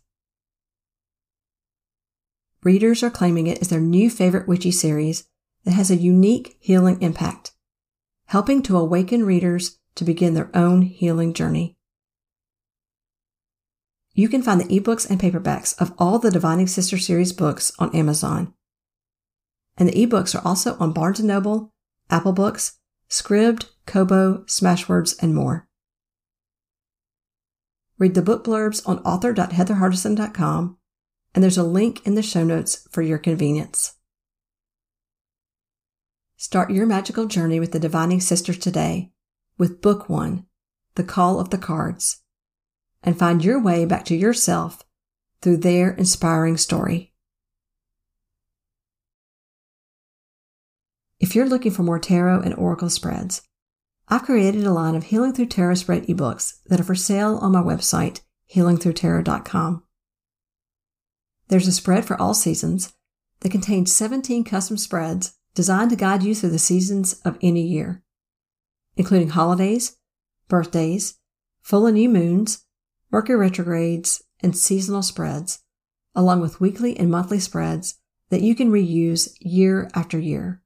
Readers 2.62 3.02
are 3.02 3.10
claiming 3.10 3.48
it 3.48 3.60
as 3.60 3.70
their 3.70 3.80
new 3.80 4.08
favorite 4.08 4.46
witchy 4.46 4.70
series 4.70 5.24
that 5.64 5.72
has 5.72 5.90
a 5.90 5.96
unique 5.96 6.56
healing 6.60 7.02
impact, 7.02 7.51
helping 8.32 8.62
to 8.62 8.78
awaken 8.78 9.26
readers 9.26 9.78
to 9.94 10.06
begin 10.06 10.32
their 10.32 10.48
own 10.54 10.80
healing 10.80 11.34
journey. 11.34 11.76
You 14.14 14.26
can 14.26 14.40
find 14.40 14.58
the 14.58 14.80
ebooks 14.80 15.08
and 15.08 15.20
paperbacks 15.20 15.78
of 15.78 15.92
all 15.98 16.18
the 16.18 16.30
Divining 16.30 16.66
Sister 16.66 16.96
series 16.96 17.34
books 17.34 17.72
on 17.78 17.94
Amazon. 17.94 18.54
And 19.76 19.86
the 19.86 20.06
ebooks 20.06 20.34
are 20.34 20.40
also 20.48 20.78
on 20.78 20.94
Barnes 20.94 21.20
& 21.20 21.22
Noble, 21.22 21.74
Apple 22.08 22.32
Books, 22.32 22.78
Scribd, 23.10 23.66
Kobo, 23.84 24.44
Smashwords, 24.44 25.14
and 25.22 25.34
more. 25.34 25.68
Read 27.98 28.14
the 28.14 28.22
book 28.22 28.44
blurbs 28.44 28.80
on 28.88 29.00
author.heatherhardison.com, 29.00 30.78
and 31.34 31.44
there's 31.44 31.58
a 31.58 31.62
link 31.62 32.06
in 32.06 32.14
the 32.14 32.22
show 32.22 32.44
notes 32.44 32.88
for 32.90 33.02
your 33.02 33.18
convenience. 33.18 33.92
Start 36.42 36.72
your 36.72 36.86
magical 36.86 37.26
journey 37.26 37.60
with 37.60 37.70
the 37.70 37.78
Divining 37.78 38.20
Sisters 38.20 38.58
today 38.58 39.12
with 39.58 39.80
Book 39.80 40.08
One, 40.08 40.46
The 40.96 41.04
Call 41.04 41.38
of 41.38 41.50
the 41.50 41.56
Cards, 41.56 42.24
and 43.00 43.16
find 43.16 43.44
your 43.44 43.62
way 43.62 43.84
back 43.84 44.04
to 44.06 44.16
yourself 44.16 44.82
through 45.40 45.58
their 45.58 45.92
inspiring 45.92 46.56
story. 46.56 47.14
If 51.20 51.36
you're 51.36 51.48
looking 51.48 51.70
for 51.70 51.84
more 51.84 52.00
tarot 52.00 52.40
and 52.40 52.54
oracle 52.54 52.90
spreads, 52.90 53.42
I've 54.08 54.24
created 54.24 54.64
a 54.64 54.72
line 54.72 54.96
of 54.96 55.04
Healing 55.04 55.34
Through 55.34 55.46
Tarot 55.46 55.74
spread 55.74 56.08
ebooks 56.08 56.54
that 56.66 56.80
are 56.80 56.84
for 56.84 56.96
sale 56.96 57.36
on 57.36 57.52
my 57.52 57.62
website, 57.62 58.22
healingthroughtarot.com. 58.52 59.84
There's 61.46 61.68
a 61.68 61.72
spread 61.72 62.04
for 62.04 62.20
all 62.20 62.34
seasons 62.34 62.94
that 63.42 63.52
contains 63.52 63.94
17 63.94 64.42
custom 64.42 64.76
spreads 64.76 65.34
designed 65.54 65.90
to 65.90 65.96
guide 65.96 66.22
you 66.22 66.34
through 66.34 66.50
the 66.50 66.58
seasons 66.58 67.20
of 67.24 67.38
any 67.42 67.62
year, 67.62 68.02
including 68.96 69.30
holidays, 69.30 69.96
birthdays, 70.48 71.18
full 71.60 71.86
and 71.86 71.96
new 71.96 72.08
moons, 72.08 72.64
Mercury 73.10 73.36
retrogrades, 73.36 74.22
and 74.42 74.56
seasonal 74.56 75.02
spreads, 75.02 75.60
along 76.14 76.40
with 76.40 76.60
weekly 76.60 76.98
and 76.98 77.10
monthly 77.10 77.38
spreads 77.38 77.96
that 78.30 78.40
you 78.40 78.54
can 78.54 78.72
reuse 78.72 79.36
year 79.38 79.90
after 79.94 80.18
year. 80.18 80.62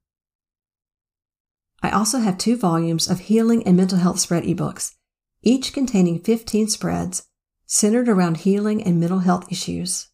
I 1.83 1.89
also 1.91 2.19
have 2.19 2.37
two 2.37 2.55
volumes 2.55 3.09
of 3.09 3.19
healing 3.19 3.63
and 3.67 3.75
mental 3.75 3.97
health 3.97 4.19
spread 4.19 4.43
ebooks, 4.43 4.95
each 5.43 5.73
containing 5.73 6.19
15 6.19 6.69
spreads 6.69 7.27
centered 7.65 8.07
around 8.07 8.37
healing 8.37 8.81
and 8.81 8.99
mental 8.99 9.19
health 9.19 9.51
issues, 9.51 10.07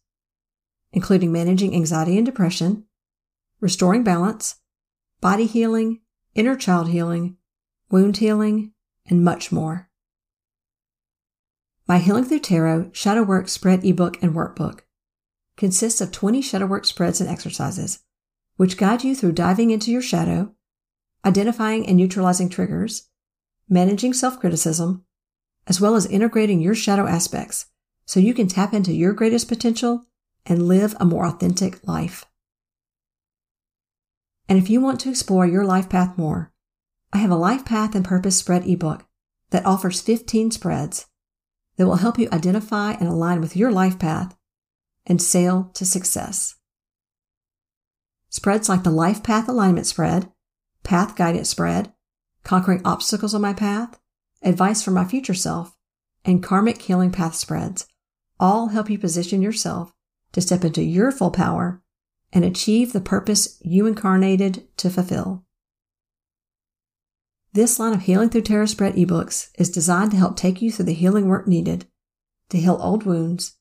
including 0.92 1.32
managing 1.32 1.74
anxiety 1.74 2.16
and 2.16 2.26
depression, 2.26 2.84
restoring 3.60 4.02
balance, 4.02 4.56
body 5.24 5.46
healing, 5.46 6.02
inner 6.34 6.54
child 6.54 6.90
healing, 6.90 7.34
wound 7.90 8.18
healing, 8.18 8.70
and 9.08 9.24
much 9.24 9.50
more. 9.50 9.88
My 11.88 11.96
Healing 11.96 12.24
Through 12.26 12.40
Tarot 12.40 12.90
Shadow 12.92 13.22
Work 13.22 13.48
Spread 13.48 13.86
ebook 13.86 14.22
and 14.22 14.34
workbook 14.34 14.80
consists 15.56 16.02
of 16.02 16.12
20 16.12 16.42
shadow 16.42 16.66
work 16.66 16.84
spreads 16.84 17.22
and 17.22 17.30
exercises, 17.30 18.00
which 18.56 18.76
guide 18.76 19.02
you 19.02 19.16
through 19.16 19.32
diving 19.32 19.70
into 19.70 19.90
your 19.90 20.02
shadow, 20.02 20.52
identifying 21.24 21.86
and 21.86 21.96
neutralizing 21.96 22.50
triggers, 22.50 23.08
managing 23.66 24.12
self 24.12 24.38
criticism, 24.38 25.06
as 25.66 25.80
well 25.80 25.94
as 25.94 26.04
integrating 26.04 26.60
your 26.60 26.74
shadow 26.74 27.06
aspects 27.06 27.64
so 28.04 28.20
you 28.20 28.34
can 28.34 28.46
tap 28.46 28.74
into 28.74 28.92
your 28.92 29.14
greatest 29.14 29.48
potential 29.48 30.04
and 30.44 30.68
live 30.68 30.94
a 31.00 31.06
more 31.06 31.24
authentic 31.24 31.88
life. 31.88 32.26
And 34.54 34.62
if 34.62 34.70
you 34.70 34.80
want 34.80 35.00
to 35.00 35.10
explore 35.10 35.44
your 35.48 35.64
life 35.64 35.88
path 35.88 36.16
more, 36.16 36.52
I 37.12 37.18
have 37.18 37.32
a 37.32 37.34
Life 37.34 37.64
Path 37.64 37.96
and 37.96 38.04
Purpose 38.04 38.38
spread 38.38 38.64
ebook 38.68 39.04
that 39.50 39.66
offers 39.66 40.00
15 40.00 40.52
spreads 40.52 41.06
that 41.76 41.86
will 41.88 41.96
help 41.96 42.20
you 42.20 42.28
identify 42.30 42.92
and 42.92 43.08
align 43.08 43.40
with 43.40 43.56
your 43.56 43.72
life 43.72 43.98
path 43.98 44.36
and 45.06 45.20
sail 45.20 45.72
to 45.74 45.84
success. 45.84 46.54
Spreads 48.28 48.68
like 48.68 48.84
the 48.84 48.92
Life 48.92 49.24
Path 49.24 49.48
Alignment 49.48 49.88
Spread, 49.88 50.30
Path 50.84 51.16
Guidance 51.16 51.50
Spread, 51.50 51.92
Conquering 52.44 52.80
Obstacles 52.84 53.34
on 53.34 53.40
My 53.40 53.54
Path, 53.54 53.98
Advice 54.40 54.84
for 54.84 54.92
My 54.92 55.04
Future 55.04 55.34
Self, 55.34 55.74
and 56.24 56.44
Karmic 56.44 56.80
Healing 56.80 57.10
Path 57.10 57.34
Spreads 57.34 57.88
all 58.38 58.68
help 58.68 58.88
you 58.88 59.00
position 59.00 59.42
yourself 59.42 59.92
to 60.30 60.40
step 60.40 60.64
into 60.64 60.84
your 60.84 61.10
full 61.10 61.32
power 61.32 61.82
and 62.34 62.44
achieve 62.44 62.92
the 62.92 63.00
purpose 63.00 63.58
you 63.62 63.86
incarnated 63.86 64.66
to 64.76 64.90
fulfill. 64.90 65.44
This 67.52 67.78
line 67.78 67.94
of 67.94 68.02
Healing 68.02 68.30
Through 68.30 68.42
Tarot 68.42 68.66
Spread 68.66 68.96
ebooks 68.96 69.50
is 69.56 69.70
designed 69.70 70.10
to 70.10 70.16
help 70.16 70.36
take 70.36 70.60
you 70.60 70.72
through 70.72 70.86
the 70.86 70.92
healing 70.92 71.28
work 71.28 71.46
needed 71.46 71.86
to 72.50 72.58
heal 72.58 72.78
old 72.80 73.04
wounds 73.04 73.56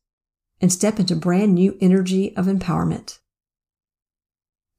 and 0.59 0.73
step 0.73 0.99
into 0.99 1.15
brand 1.15 1.53
new 1.53 1.77
energy 1.79 2.35
of 2.35 2.47
empowerment. 2.47 3.19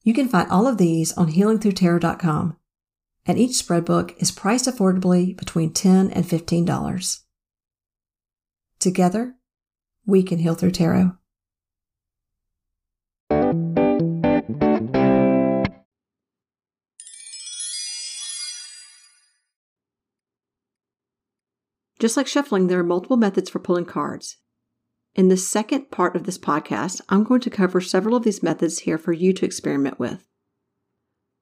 You 0.03 0.13
can 0.13 0.29
find 0.29 0.51
all 0.51 0.67
of 0.67 0.79
these 0.79 1.13
on 1.13 1.33
healingthroughtarot.com, 1.33 2.57
and 3.25 3.39
each 3.39 3.55
spread 3.55 3.85
book 3.85 4.15
is 4.19 4.33
priced 4.33 4.67
affordably 4.67 5.37
between 5.37 5.73
10 5.73 6.11
and 6.11 6.25
$15. 6.25 7.21
Together, 8.81 9.37
we 10.05 10.23
can 10.23 10.41
heal 10.41 10.55
through 10.55 10.73
tarot. 10.73 11.17
Just 21.99 22.17
like 22.17 22.27
shuffling, 22.27 22.67
there 22.67 22.81
are 22.81 22.85
multiple 22.85 23.17
methods 23.17 23.49
for 23.49 23.59
pulling 23.59 23.85
cards. 23.85 24.39
In 25.15 25.29
the 25.29 25.37
second 25.37 25.91
part 25.91 26.17
of 26.17 26.25
this 26.25 26.39
podcast, 26.39 27.01
I'm 27.09 27.23
going 27.23 27.41
to 27.43 27.51
cover 27.51 27.81
several 27.81 28.17
of 28.17 28.25
these 28.25 28.43
methods 28.43 28.81
here 28.81 28.99
for 28.99 29.13
you 29.13 29.33
to 29.35 29.45
experiment 29.45 29.99
with. 29.99 30.25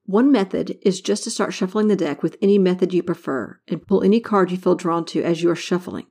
One 0.05 0.31
method 0.31 0.79
is 0.83 1.01
just 1.01 1.25
to 1.25 1.31
start 1.31 1.55
shuffling 1.55 1.89
the 1.89 1.97
deck 1.97 2.23
with 2.23 2.37
any 2.43 2.59
method 2.59 2.93
you 2.93 3.03
prefer 3.03 3.61
and 3.69 3.87
pull 3.87 4.03
any 4.03 4.21
card 4.21 4.51
you 4.51 4.59
feel 4.59 4.75
drawn 4.75 5.07
to 5.07 5.23
as 5.23 5.43
you 5.43 5.51
are 5.51 5.57
shuffling. 5.57 6.07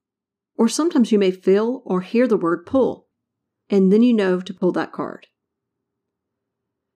Or 0.55 0.67
sometimes 0.67 1.11
you 1.11 1.19
may 1.19 1.31
feel 1.31 1.83
or 1.85 2.01
hear 2.01 2.27
the 2.27 2.37
word 2.37 2.65
pull, 2.65 3.07
and 3.69 3.91
then 3.91 4.01
you 4.01 4.13
know 4.13 4.39
to 4.39 4.53
pull 4.53 4.71
that 4.71 4.91
card. 4.91 5.27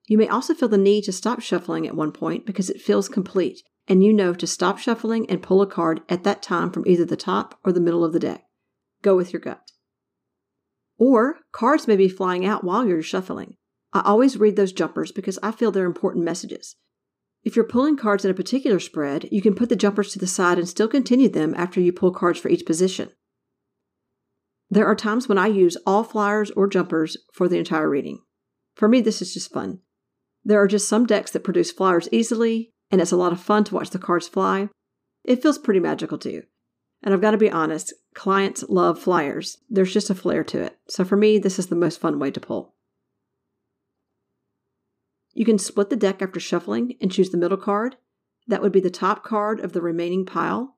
You 0.08 0.18
may 0.18 0.28
also 0.28 0.54
feel 0.54 0.68
the 0.68 0.78
need 0.78 1.02
to 1.04 1.12
stop 1.12 1.40
shuffling 1.40 1.86
at 1.86 1.96
one 1.96 2.12
point 2.12 2.46
because 2.46 2.70
it 2.70 2.80
feels 2.80 3.08
complete 3.08 3.62
and 3.88 4.02
you 4.04 4.12
know 4.12 4.34
to 4.34 4.46
stop 4.46 4.78
shuffling 4.78 5.28
and 5.30 5.42
pull 5.42 5.62
a 5.62 5.66
card 5.66 6.00
at 6.08 6.24
that 6.24 6.42
time 6.42 6.70
from 6.70 6.86
either 6.86 7.04
the 7.04 7.16
top 7.16 7.58
or 7.64 7.72
the 7.72 7.80
middle 7.80 8.04
of 8.04 8.12
the 8.12 8.20
deck. 8.20 8.44
Go 9.02 9.16
with 9.16 9.32
your 9.32 9.40
gut. 9.40 9.70
Or 10.98 11.40
cards 11.52 11.86
may 11.86 11.96
be 11.96 12.08
flying 12.08 12.44
out 12.44 12.64
while 12.64 12.86
you're 12.86 13.02
shuffling. 13.02 13.56
I 13.92 14.02
always 14.04 14.36
read 14.36 14.56
those 14.56 14.72
jumpers 14.72 15.12
because 15.12 15.38
I 15.42 15.52
feel 15.52 15.70
they're 15.70 15.84
important 15.86 16.24
messages. 16.24 16.76
If 17.44 17.54
you're 17.54 17.64
pulling 17.64 17.96
cards 17.96 18.24
in 18.24 18.30
a 18.30 18.34
particular 18.34 18.80
spread, 18.80 19.28
you 19.30 19.40
can 19.40 19.54
put 19.54 19.68
the 19.68 19.76
jumpers 19.76 20.12
to 20.12 20.18
the 20.18 20.26
side 20.26 20.58
and 20.58 20.68
still 20.68 20.88
continue 20.88 21.28
them 21.28 21.54
after 21.56 21.80
you 21.80 21.92
pull 21.92 22.10
cards 22.10 22.40
for 22.40 22.48
each 22.48 22.66
position. 22.66 23.10
There 24.68 24.86
are 24.86 24.96
times 24.96 25.28
when 25.28 25.38
I 25.38 25.46
use 25.46 25.76
all 25.86 26.02
flyers 26.02 26.50
or 26.50 26.66
jumpers 26.66 27.16
for 27.32 27.48
the 27.48 27.58
entire 27.58 27.88
reading. 27.88 28.18
For 28.74 28.88
me, 28.88 29.00
this 29.00 29.22
is 29.22 29.32
just 29.32 29.52
fun. 29.52 29.80
There 30.44 30.60
are 30.60 30.66
just 30.66 30.88
some 30.88 31.06
decks 31.06 31.30
that 31.30 31.44
produce 31.44 31.70
flyers 31.70 32.08
easily, 32.10 32.72
and 32.90 33.00
it's 33.00 33.12
a 33.12 33.16
lot 33.16 33.32
of 33.32 33.40
fun 33.40 33.64
to 33.64 33.74
watch 33.74 33.90
the 33.90 33.98
cards 33.98 34.28
fly. 34.28 34.68
It 35.24 35.42
feels 35.42 35.58
pretty 35.58 35.80
magical 35.80 36.18
too. 36.18 36.44
And 37.02 37.12
I've 37.12 37.20
got 37.20 37.32
to 37.32 37.38
be 37.38 37.50
honest, 37.50 37.92
clients 38.14 38.64
love 38.68 38.98
flyers. 38.98 39.58
There's 39.68 39.92
just 39.92 40.10
a 40.10 40.14
flair 40.14 40.42
to 40.44 40.62
it. 40.62 40.78
So 40.88 41.04
for 41.04 41.16
me, 41.16 41.38
this 41.38 41.58
is 41.58 41.66
the 41.66 41.76
most 41.76 42.00
fun 42.00 42.18
way 42.18 42.30
to 42.30 42.40
pull. 42.40 42.74
You 45.34 45.44
can 45.44 45.58
split 45.58 45.90
the 45.90 45.96
deck 45.96 46.22
after 46.22 46.40
shuffling 46.40 46.96
and 47.00 47.12
choose 47.12 47.30
the 47.30 47.36
middle 47.36 47.58
card. 47.58 47.96
That 48.46 48.62
would 48.62 48.72
be 48.72 48.80
the 48.80 48.90
top 48.90 49.22
card 49.22 49.60
of 49.60 49.72
the 49.72 49.82
remaining 49.82 50.24
pile. 50.24 50.76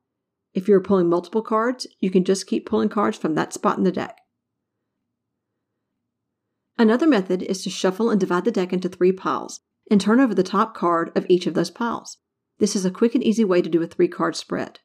If 0.53 0.67
you're 0.67 0.81
pulling 0.81 1.09
multiple 1.09 1.43
cards, 1.43 1.87
you 2.01 2.11
can 2.11 2.25
just 2.25 2.47
keep 2.47 2.67
pulling 2.67 2.89
cards 2.89 3.17
from 3.17 3.35
that 3.35 3.53
spot 3.53 3.79
in 3.79 3.85
the 3.85 3.93
deck. 3.93 4.19
Another 6.77 7.07
method 7.07 7.43
is 7.43 7.63
to 7.63 7.71
shuffle 7.71 8.11
and 8.11 8.19
divide 8.19 8.45
the 8.45 8.51
deck 8.51 8.73
into 8.73 8.89
three 8.89 9.13
piles 9.13 9.61
and 9.91 10.01
turn 10.01 10.21
over 10.21 10.35
the 10.35 10.43
top 10.43 10.75
card 10.75 11.11
of 11.17 11.27
each 11.29 11.47
of 11.47 11.55
those 11.55 11.71
piles. 11.71 12.19
This 12.59 12.75
is 12.75 12.85
a 12.85 12.91
quick 12.91 13.15
and 13.15 13.25
easy 13.25 13.45
way 13.45 13.63
to 13.63 13.69
do 13.69 13.83
a 13.83 13.87
three 13.87 14.09
card 14.09 14.37
spread. 14.37 14.81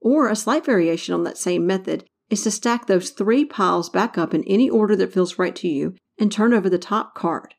Or 0.00 0.28
a 0.28 0.36
slight 0.36 0.64
variation 0.64 1.14
on 1.14 1.24
that 1.24 1.38
same 1.38 1.66
method 1.66 2.04
is 2.30 2.42
to 2.42 2.50
stack 2.50 2.86
those 2.86 3.10
three 3.10 3.44
piles 3.44 3.90
back 3.90 4.16
up 4.16 4.32
in 4.32 4.44
any 4.44 4.68
order 4.68 4.96
that 4.96 5.12
feels 5.12 5.38
right 5.38 5.54
to 5.56 5.68
you 5.68 5.94
and 6.18 6.30
turn 6.30 6.54
over 6.54 6.70
the 6.70 6.78
top 6.78 7.14
card. 7.14 7.54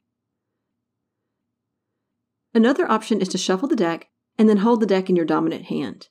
Another 2.53 2.89
option 2.89 3.21
is 3.21 3.29
to 3.29 3.37
shuffle 3.37 3.67
the 3.67 3.75
deck 3.75 4.07
and 4.37 4.47
then 4.49 4.57
hold 4.57 4.79
the 4.79 4.85
deck 4.85 5.09
in 5.09 5.15
your 5.15 5.25
dominant 5.25 5.65
hand. 5.65 6.07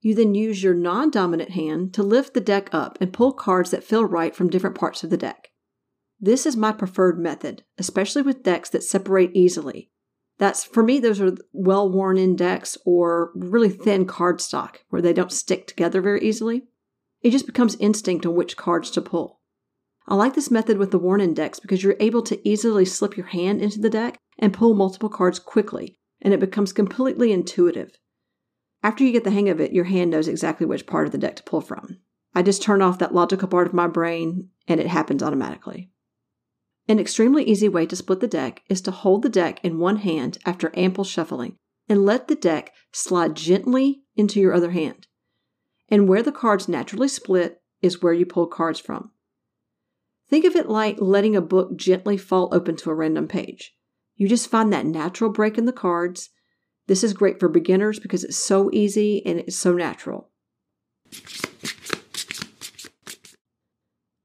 You 0.00 0.14
then 0.14 0.34
use 0.34 0.62
your 0.62 0.74
non 0.74 1.10
dominant 1.10 1.50
hand 1.50 1.94
to 1.94 2.02
lift 2.02 2.34
the 2.34 2.40
deck 2.40 2.68
up 2.72 2.98
and 3.00 3.12
pull 3.12 3.32
cards 3.32 3.70
that 3.70 3.84
feel 3.84 4.04
right 4.04 4.34
from 4.34 4.50
different 4.50 4.76
parts 4.76 5.04
of 5.04 5.10
the 5.10 5.16
deck. 5.16 5.48
This 6.20 6.44
is 6.44 6.56
my 6.56 6.72
preferred 6.72 7.18
method, 7.18 7.64
especially 7.78 8.22
with 8.22 8.42
decks 8.42 8.68
that 8.70 8.82
separate 8.82 9.30
easily, 9.34 9.90
that's 10.42 10.64
for 10.64 10.82
me, 10.82 10.98
those 10.98 11.20
are 11.20 11.36
well 11.52 11.88
worn 11.88 12.18
index 12.18 12.76
or 12.84 13.30
really 13.36 13.68
thin 13.68 14.04
cardstock 14.04 14.78
where 14.88 15.00
they 15.00 15.12
don't 15.12 15.30
stick 15.30 15.68
together 15.68 16.00
very 16.00 16.20
easily. 16.20 16.64
It 17.20 17.30
just 17.30 17.46
becomes 17.46 17.76
instinct 17.76 18.26
on 18.26 18.34
which 18.34 18.56
cards 18.56 18.90
to 18.90 19.00
pull. 19.00 19.38
I 20.08 20.16
like 20.16 20.34
this 20.34 20.50
method 20.50 20.78
with 20.78 20.90
the 20.90 20.98
worn 20.98 21.20
index 21.20 21.60
because 21.60 21.84
you're 21.84 21.94
able 22.00 22.22
to 22.22 22.48
easily 22.48 22.84
slip 22.84 23.16
your 23.16 23.26
hand 23.26 23.62
into 23.62 23.78
the 23.78 23.88
deck 23.88 24.18
and 24.36 24.52
pull 24.52 24.74
multiple 24.74 25.08
cards 25.08 25.38
quickly, 25.38 26.00
and 26.20 26.34
it 26.34 26.40
becomes 26.40 26.72
completely 26.72 27.30
intuitive. 27.30 27.96
After 28.82 29.04
you 29.04 29.12
get 29.12 29.22
the 29.22 29.30
hang 29.30 29.48
of 29.48 29.60
it, 29.60 29.70
your 29.70 29.84
hand 29.84 30.10
knows 30.10 30.26
exactly 30.26 30.66
which 30.66 30.88
part 30.88 31.06
of 31.06 31.12
the 31.12 31.18
deck 31.18 31.36
to 31.36 31.44
pull 31.44 31.60
from. 31.60 31.98
I 32.34 32.42
just 32.42 32.62
turn 32.62 32.82
off 32.82 32.98
that 32.98 33.14
logical 33.14 33.46
part 33.46 33.68
of 33.68 33.74
my 33.74 33.86
brain 33.86 34.48
and 34.66 34.80
it 34.80 34.88
happens 34.88 35.22
automatically. 35.22 35.92
An 36.92 36.98
extremely 36.98 37.42
easy 37.44 37.70
way 37.70 37.86
to 37.86 37.96
split 37.96 38.20
the 38.20 38.28
deck 38.28 38.62
is 38.68 38.82
to 38.82 38.90
hold 38.90 39.22
the 39.22 39.30
deck 39.30 39.64
in 39.64 39.78
one 39.78 39.96
hand 39.96 40.36
after 40.44 40.70
ample 40.76 41.04
shuffling 41.04 41.56
and 41.88 42.04
let 42.04 42.28
the 42.28 42.34
deck 42.34 42.70
slide 42.92 43.34
gently 43.34 44.02
into 44.14 44.38
your 44.38 44.52
other 44.52 44.72
hand. 44.72 45.06
And 45.88 46.06
where 46.06 46.22
the 46.22 46.30
cards 46.30 46.68
naturally 46.68 47.08
split 47.08 47.62
is 47.80 48.02
where 48.02 48.12
you 48.12 48.26
pull 48.26 48.46
cards 48.46 48.78
from. 48.78 49.10
Think 50.28 50.44
of 50.44 50.54
it 50.54 50.68
like 50.68 51.00
letting 51.00 51.34
a 51.34 51.40
book 51.40 51.76
gently 51.76 52.18
fall 52.18 52.50
open 52.52 52.76
to 52.76 52.90
a 52.90 52.94
random 52.94 53.26
page. 53.26 53.74
You 54.16 54.28
just 54.28 54.50
find 54.50 54.70
that 54.74 54.84
natural 54.84 55.30
break 55.30 55.56
in 55.56 55.64
the 55.64 55.72
cards, 55.72 56.28
This 56.88 57.02
is 57.02 57.14
great 57.14 57.40
for 57.40 57.48
beginners 57.48 58.00
because 58.00 58.22
it's 58.22 58.36
so 58.36 58.68
easy 58.70 59.24
and 59.24 59.38
it's 59.38 59.56
so 59.56 59.72
natural. 59.72 60.28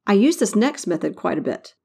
I 0.05 0.15
use 0.15 0.35
this 0.35 0.53
next 0.53 0.85
method 0.85 1.15
quite 1.15 1.37
a 1.37 1.41
bit. 1.41 1.75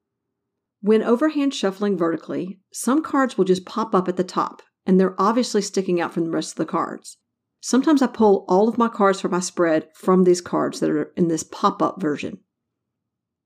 When 0.83 1.01
overhand 1.01 1.53
shuffling 1.53 1.97
vertically, 1.97 2.59
some 2.73 3.03
cards 3.03 3.37
will 3.37 3.45
just 3.45 3.65
pop 3.65 3.95
up 3.95 4.09
at 4.09 4.17
the 4.17 4.23
top, 4.25 4.61
and 4.85 4.99
they're 4.99 5.15
obviously 5.17 5.61
sticking 5.61 6.01
out 6.01 6.13
from 6.13 6.25
the 6.25 6.29
rest 6.29 6.51
of 6.51 6.57
the 6.57 6.65
cards. 6.65 7.15
Sometimes 7.61 8.01
I 8.01 8.07
pull 8.07 8.43
all 8.49 8.67
of 8.67 8.77
my 8.77 8.89
cards 8.89 9.21
for 9.21 9.29
my 9.29 9.39
spread 9.39 9.87
from 9.95 10.25
these 10.25 10.41
cards 10.41 10.81
that 10.81 10.89
are 10.89 11.13
in 11.15 11.29
this 11.29 11.41
pop 11.41 11.81
up 11.81 12.01
version. 12.01 12.39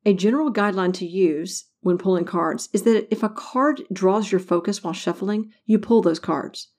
A 0.03 0.15
general 0.15 0.51
guideline 0.51 0.95
to 0.95 1.05
use 1.05 1.65
when 1.81 1.99
pulling 1.99 2.25
cards 2.25 2.69
is 2.73 2.81
that 2.83 3.07
if 3.11 3.21
a 3.21 3.29
card 3.29 3.83
draws 3.93 4.31
your 4.31 4.39
focus 4.39 4.83
while 4.83 4.93
shuffling, 4.93 5.51
you 5.63 5.77
pull 5.77 6.01
those 6.01 6.17
cards. 6.17 6.69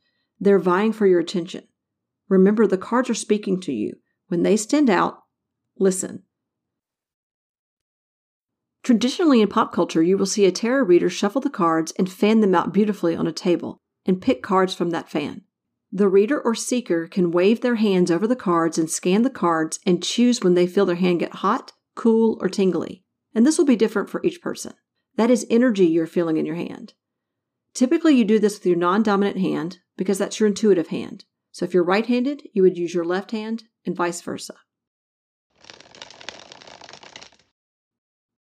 They're 0.41 0.59
vying 0.59 0.93
for 0.93 1.07
your 1.07 1.21
attention. 1.21 1.69
Remember, 2.29 2.67
the 2.67 2.77
cards 2.77 3.09
are 3.09 3.15
speaking 3.15 3.61
to 3.61 3.73
you. 3.73 3.95
When 4.27 4.43
they 4.43 4.57
stand 4.57 4.91
out, 4.91 5.21
listen. 5.79 6.25
Traditionally 8.89 9.43
in 9.43 9.49
pop 9.49 9.71
culture, 9.71 10.03
you 10.03 10.17
will 10.17 10.25
see 10.25 10.47
a 10.47 10.51
tarot 10.51 10.85
reader 10.85 11.11
shuffle 11.11 11.43
the 11.43 11.51
cards 11.51 11.93
and 11.99 12.11
fan 12.11 12.41
them 12.41 12.55
out 12.55 12.73
beautifully 12.73 13.15
on 13.15 13.27
a 13.27 13.33
table 13.33 13.77
and 14.07 14.23
pick 14.23 14.43
cards 14.43 14.75
from 14.75 14.89
that 14.93 15.11
fan. 15.11 15.43
The 15.93 16.09
reader 16.09 16.41
or 16.41 16.55
seeker 16.55 17.07
can 17.07 17.31
wave 17.31 17.61
their 17.61 17.75
hands 17.75 18.11
over 18.11 18.27
the 18.27 18.35
cards 18.35 18.79
and 18.79 18.89
scan 18.89 19.25
the 19.25 19.29
cards 19.29 19.79
and 19.85 20.03
choose 20.03 20.41
when 20.41 20.55
they 20.55 20.67
feel 20.67 20.87
their 20.87 20.97
hand 20.97 21.21
get 21.21 21.35
hot, 21.35 21.75
cool, 21.97 22.39
or 22.41 22.49
tingly. 22.49 23.05
And 23.35 23.45
this 23.45 23.59
will 23.59 23.67
be 23.67 23.77
different 23.77 24.09
for 24.09 24.25
each 24.25 24.41
person. 24.41 24.73
That 25.17 25.31
is 25.31 25.47
energy 25.51 25.85
you're 25.85 26.07
feeling 26.07 26.39
in 26.39 26.47
your 26.47 26.57
hand. 26.57 26.95
Typically, 27.75 28.17
you 28.17 28.25
do 28.25 28.39
this 28.39 28.55
with 28.55 28.65
your 28.65 28.77
non 28.77 29.03
dominant 29.03 29.37
hand 29.37 29.81
because 29.99 30.17
that's 30.17 30.41
your 30.41 30.47
intuitive 30.47 30.89
hand. 30.89 31.27
So 31.53 31.67
if 31.67 31.75
you're 31.75 31.85
right 31.85 32.07
handed, 32.07 32.49
you 32.55 32.63
would 32.63 32.79
use 32.79 32.95
your 32.95 33.05
left 33.05 33.33
hand 33.33 33.65
and 33.85 33.95
vice 33.95 34.23
versa. 34.23 34.55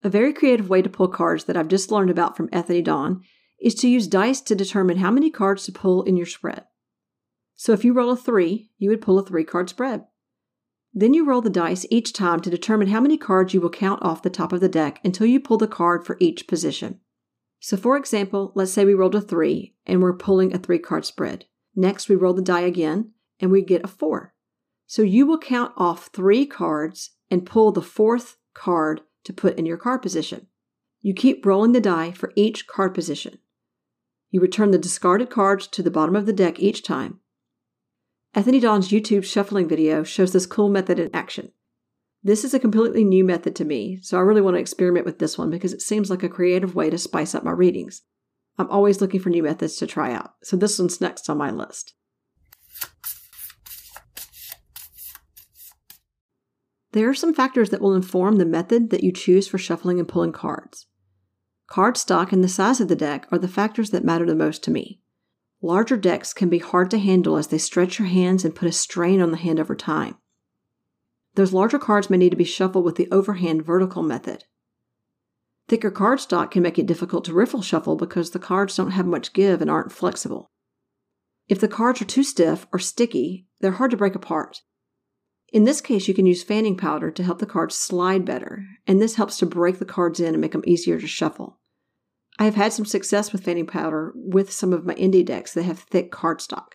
A 0.05 0.09
very 0.09 0.33
creative 0.33 0.69
way 0.69 0.83
to 0.83 0.89
pull 0.89 1.07
cards 1.07 1.45
that 1.45 1.57
I've 1.57 1.67
just 1.67 1.89
learned 1.89 2.11
about 2.11 2.37
from 2.37 2.47
Ethony 2.51 2.83
Dawn 2.83 3.23
is 3.59 3.73
to 3.73 3.87
use 3.87 4.05
dice 4.05 4.39
to 4.41 4.53
determine 4.53 4.97
how 4.97 5.09
many 5.09 5.31
cards 5.31 5.65
to 5.65 5.71
pull 5.71 6.03
in 6.03 6.15
your 6.15 6.27
spread. 6.27 6.65
So 7.55 7.73
if 7.73 7.83
you 7.83 7.91
roll 7.91 8.11
a 8.11 8.15
three, 8.15 8.69
you 8.77 8.91
would 8.91 9.01
pull 9.01 9.17
a 9.17 9.25
three 9.25 9.43
card 9.43 9.67
spread. 9.67 10.05
Then 10.93 11.15
you 11.15 11.25
roll 11.25 11.41
the 11.41 11.49
dice 11.49 11.87
each 11.89 12.13
time 12.13 12.39
to 12.41 12.51
determine 12.51 12.89
how 12.89 13.01
many 13.01 13.17
cards 13.17 13.55
you 13.55 13.61
will 13.61 13.71
count 13.71 14.03
off 14.03 14.21
the 14.21 14.29
top 14.29 14.53
of 14.53 14.59
the 14.59 14.69
deck 14.69 15.01
until 15.03 15.25
you 15.25 15.39
pull 15.39 15.57
the 15.57 15.67
card 15.67 16.05
for 16.05 16.17
each 16.19 16.47
position. 16.47 16.99
So, 17.59 17.75
for 17.75 17.97
example, 17.97 18.51
let's 18.53 18.71
say 18.71 18.85
we 18.85 18.93
rolled 18.93 19.15
a 19.15 19.21
three 19.21 19.73
and 19.87 20.03
we're 20.03 20.13
pulling 20.13 20.53
a 20.53 20.59
three 20.59 20.77
card 20.77 21.07
spread. 21.07 21.45
Next, 21.75 22.09
we 22.09 22.15
roll 22.15 22.33
the 22.33 22.43
die 22.43 22.61
again 22.61 23.13
and 23.39 23.49
we 23.49 23.63
get 23.63 23.83
a 23.83 23.87
four. 23.87 24.35
So, 24.85 25.01
you 25.01 25.25
will 25.25 25.39
count 25.39 25.73
off 25.75 26.11
three 26.13 26.45
cards 26.45 27.09
and 27.31 27.43
pull 27.43 27.71
the 27.71 27.81
fourth 27.81 28.37
card 28.53 29.01
to 29.25 29.33
put 29.33 29.57
in 29.57 29.65
your 29.65 29.77
card 29.77 30.01
position. 30.01 30.47
You 31.01 31.13
keep 31.13 31.45
rolling 31.45 31.73
the 31.73 31.81
die 31.81 32.11
for 32.11 32.31
each 32.35 32.65
card 32.65 32.93
position. 32.93 33.37
You 34.31 34.41
return 34.41 34.71
the 34.71 34.77
discarded 34.77 35.29
cards 35.29 35.67
to 35.67 35.83
the 35.83 35.91
bottom 35.91 36.15
of 36.15 36.25
the 36.25 36.33
deck 36.33 36.59
each 36.59 36.81
time. 36.83 37.19
Ethony 38.33 38.59
Dawn's 38.59 38.89
YouTube 38.89 39.23
shuffling 39.23 39.67
video 39.67 40.03
shows 40.03 40.33
this 40.33 40.45
cool 40.45 40.69
method 40.69 40.99
in 40.99 41.09
action. 41.13 41.51
This 42.23 42.43
is 42.43 42.53
a 42.53 42.59
completely 42.59 43.03
new 43.03 43.23
method 43.23 43.55
to 43.57 43.65
me, 43.65 43.99
so 44.01 44.17
I 44.17 44.21
really 44.21 44.41
want 44.41 44.55
to 44.55 44.59
experiment 44.59 45.05
with 45.05 45.19
this 45.19 45.37
one 45.37 45.51
because 45.51 45.73
it 45.73 45.81
seems 45.81 46.09
like 46.09 46.23
a 46.23 46.29
creative 46.29 46.73
way 46.73 46.89
to 46.89 46.97
spice 46.97 47.35
up 47.35 47.43
my 47.43 47.51
readings. 47.51 48.01
I'm 48.57 48.69
always 48.69 48.99
looking 48.99 49.19
for 49.19 49.29
new 49.29 49.43
methods 49.43 49.75
to 49.77 49.87
try 49.87 50.11
out, 50.11 50.33
so 50.43 50.57
this 50.57 50.79
one's 50.79 50.99
next 50.99 51.29
on 51.29 51.37
my 51.37 51.51
list. 51.51 51.93
There 56.95 57.09
are 57.09 57.13
some 57.13 57.33
factors 57.33 57.71
that 57.71 57.81
will 57.81 57.93
inform 57.93 58.37
the 58.37 58.45
method 58.45 58.89
that 58.89 59.03
you 59.03 59.11
choose 59.11 59.49
for 59.49 59.57
shuffling 59.57 59.99
and 59.99 60.07
pulling 60.07 60.31
cards. 60.31 60.87
Card 61.67 61.97
stock 61.97 62.31
and 62.31 62.41
the 62.41 62.47
size 62.47 62.79
of 62.79 62.87
the 62.87 62.95
deck 62.95 63.27
are 63.33 63.37
the 63.37 63.49
factors 63.49 63.89
that 63.89 64.05
matter 64.05 64.25
the 64.25 64.33
most 64.33 64.63
to 64.63 64.71
me. 64.71 65.01
Larger 65.61 65.97
decks 65.97 66.33
can 66.33 66.47
be 66.47 66.59
hard 66.59 66.89
to 66.91 66.97
handle 66.97 67.35
as 67.35 67.47
they 67.47 67.57
stretch 67.57 67.99
your 67.99 68.07
hands 68.07 68.45
and 68.45 68.55
put 68.55 68.69
a 68.69 68.71
strain 68.71 69.19
on 69.19 69.31
the 69.31 69.37
hand 69.37 69.59
over 69.59 69.75
time. 69.75 70.15
Those 71.33 71.51
larger 71.51 71.79
cards 71.79 72.09
may 72.09 72.15
need 72.15 72.29
to 72.29 72.37
be 72.37 72.45
shuffled 72.45 72.85
with 72.85 72.95
the 72.95 73.11
overhand 73.11 73.65
vertical 73.65 74.01
method. 74.01 74.45
Thicker 75.67 75.91
card 75.91 76.21
stock 76.21 76.49
can 76.49 76.63
make 76.63 76.79
it 76.79 76.85
difficult 76.85 77.25
to 77.25 77.33
riffle 77.33 77.61
shuffle 77.61 77.97
because 77.97 78.31
the 78.31 78.39
cards 78.39 78.73
don't 78.77 78.91
have 78.91 79.05
much 79.05 79.33
give 79.33 79.61
and 79.61 79.69
aren't 79.69 79.91
flexible. 79.91 80.49
If 81.49 81.59
the 81.59 81.67
cards 81.67 82.01
are 82.01 82.05
too 82.05 82.23
stiff 82.23 82.65
or 82.71 82.79
sticky, 82.79 83.47
they're 83.59 83.71
hard 83.71 83.91
to 83.91 83.97
break 83.97 84.15
apart. 84.15 84.61
In 85.55 85.63
this 85.63 85.79
case, 85.79 86.09
you 86.09 86.13
can 86.13 86.25
use 86.25 86.43
fanning 86.43 86.75
powder 86.75 87.09
to 87.09 87.23
help 87.23 87.39
the 87.39 87.45
cards 87.45 87.77
slide 87.77 88.25
better, 88.25 88.65
and 88.85 89.01
this 89.01 89.15
helps 89.15 89.37
to 89.37 89.45
break 89.45 89.79
the 89.79 89.85
cards 89.85 90.19
in 90.19 90.33
and 90.33 90.41
make 90.41 90.51
them 90.51 90.65
easier 90.67 90.99
to 90.99 91.07
shuffle. 91.07 91.59
I 92.37 92.43
have 92.43 92.55
had 92.55 92.73
some 92.73 92.83
success 92.83 93.31
with 93.31 93.45
fanning 93.45 93.65
powder 93.65 94.11
with 94.17 94.51
some 94.51 94.73
of 94.73 94.85
my 94.85 94.95
indie 94.95 95.25
decks 95.25 95.53
that 95.53 95.63
have 95.63 95.79
thick 95.79 96.11
cardstock. 96.11 96.73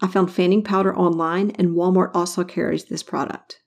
I 0.00 0.08
found 0.08 0.32
fanning 0.32 0.64
powder 0.64 0.92
online, 0.96 1.52
and 1.52 1.76
Walmart 1.76 2.10
also 2.12 2.42
carries 2.42 2.86
this 2.86 3.04
product. 3.04 3.60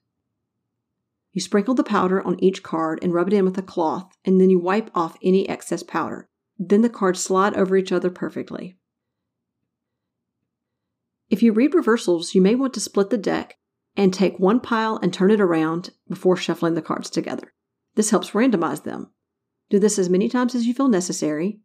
You 1.32 1.40
sprinkle 1.40 1.74
the 1.74 1.82
powder 1.82 2.20
on 2.26 2.38
each 2.44 2.62
card 2.62 2.98
and 3.00 3.14
rub 3.14 3.28
it 3.28 3.32
in 3.32 3.46
with 3.46 3.56
a 3.56 3.62
cloth, 3.62 4.14
and 4.22 4.38
then 4.38 4.50
you 4.50 4.58
wipe 4.58 4.90
off 4.94 5.16
any 5.22 5.48
excess 5.48 5.82
powder. 5.82 6.28
Then 6.58 6.82
the 6.82 6.90
cards 6.90 7.24
slide 7.24 7.54
over 7.54 7.74
each 7.74 7.90
other 7.90 8.10
perfectly. 8.10 8.76
If 11.28 11.42
you 11.42 11.52
read 11.52 11.74
reversals, 11.74 12.34
you 12.34 12.42
may 12.42 12.54
want 12.54 12.74
to 12.74 12.80
split 12.80 13.10
the 13.10 13.18
deck 13.18 13.56
and 13.96 14.12
take 14.12 14.38
one 14.38 14.60
pile 14.60 14.98
and 15.02 15.12
turn 15.12 15.30
it 15.30 15.40
around 15.40 15.90
before 16.08 16.36
shuffling 16.36 16.74
the 16.74 16.82
cards 16.82 17.10
together. 17.10 17.52
This 17.94 18.10
helps 18.10 18.30
randomize 18.30 18.84
them. 18.84 19.10
Do 19.70 19.78
this 19.78 19.98
as 19.98 20.10
many 20.10 20.28
times 20.28 20.54
as 20.54 20.66
you 20.66 20.74
feel 20.74 20.88
necessary. 20.88 21.60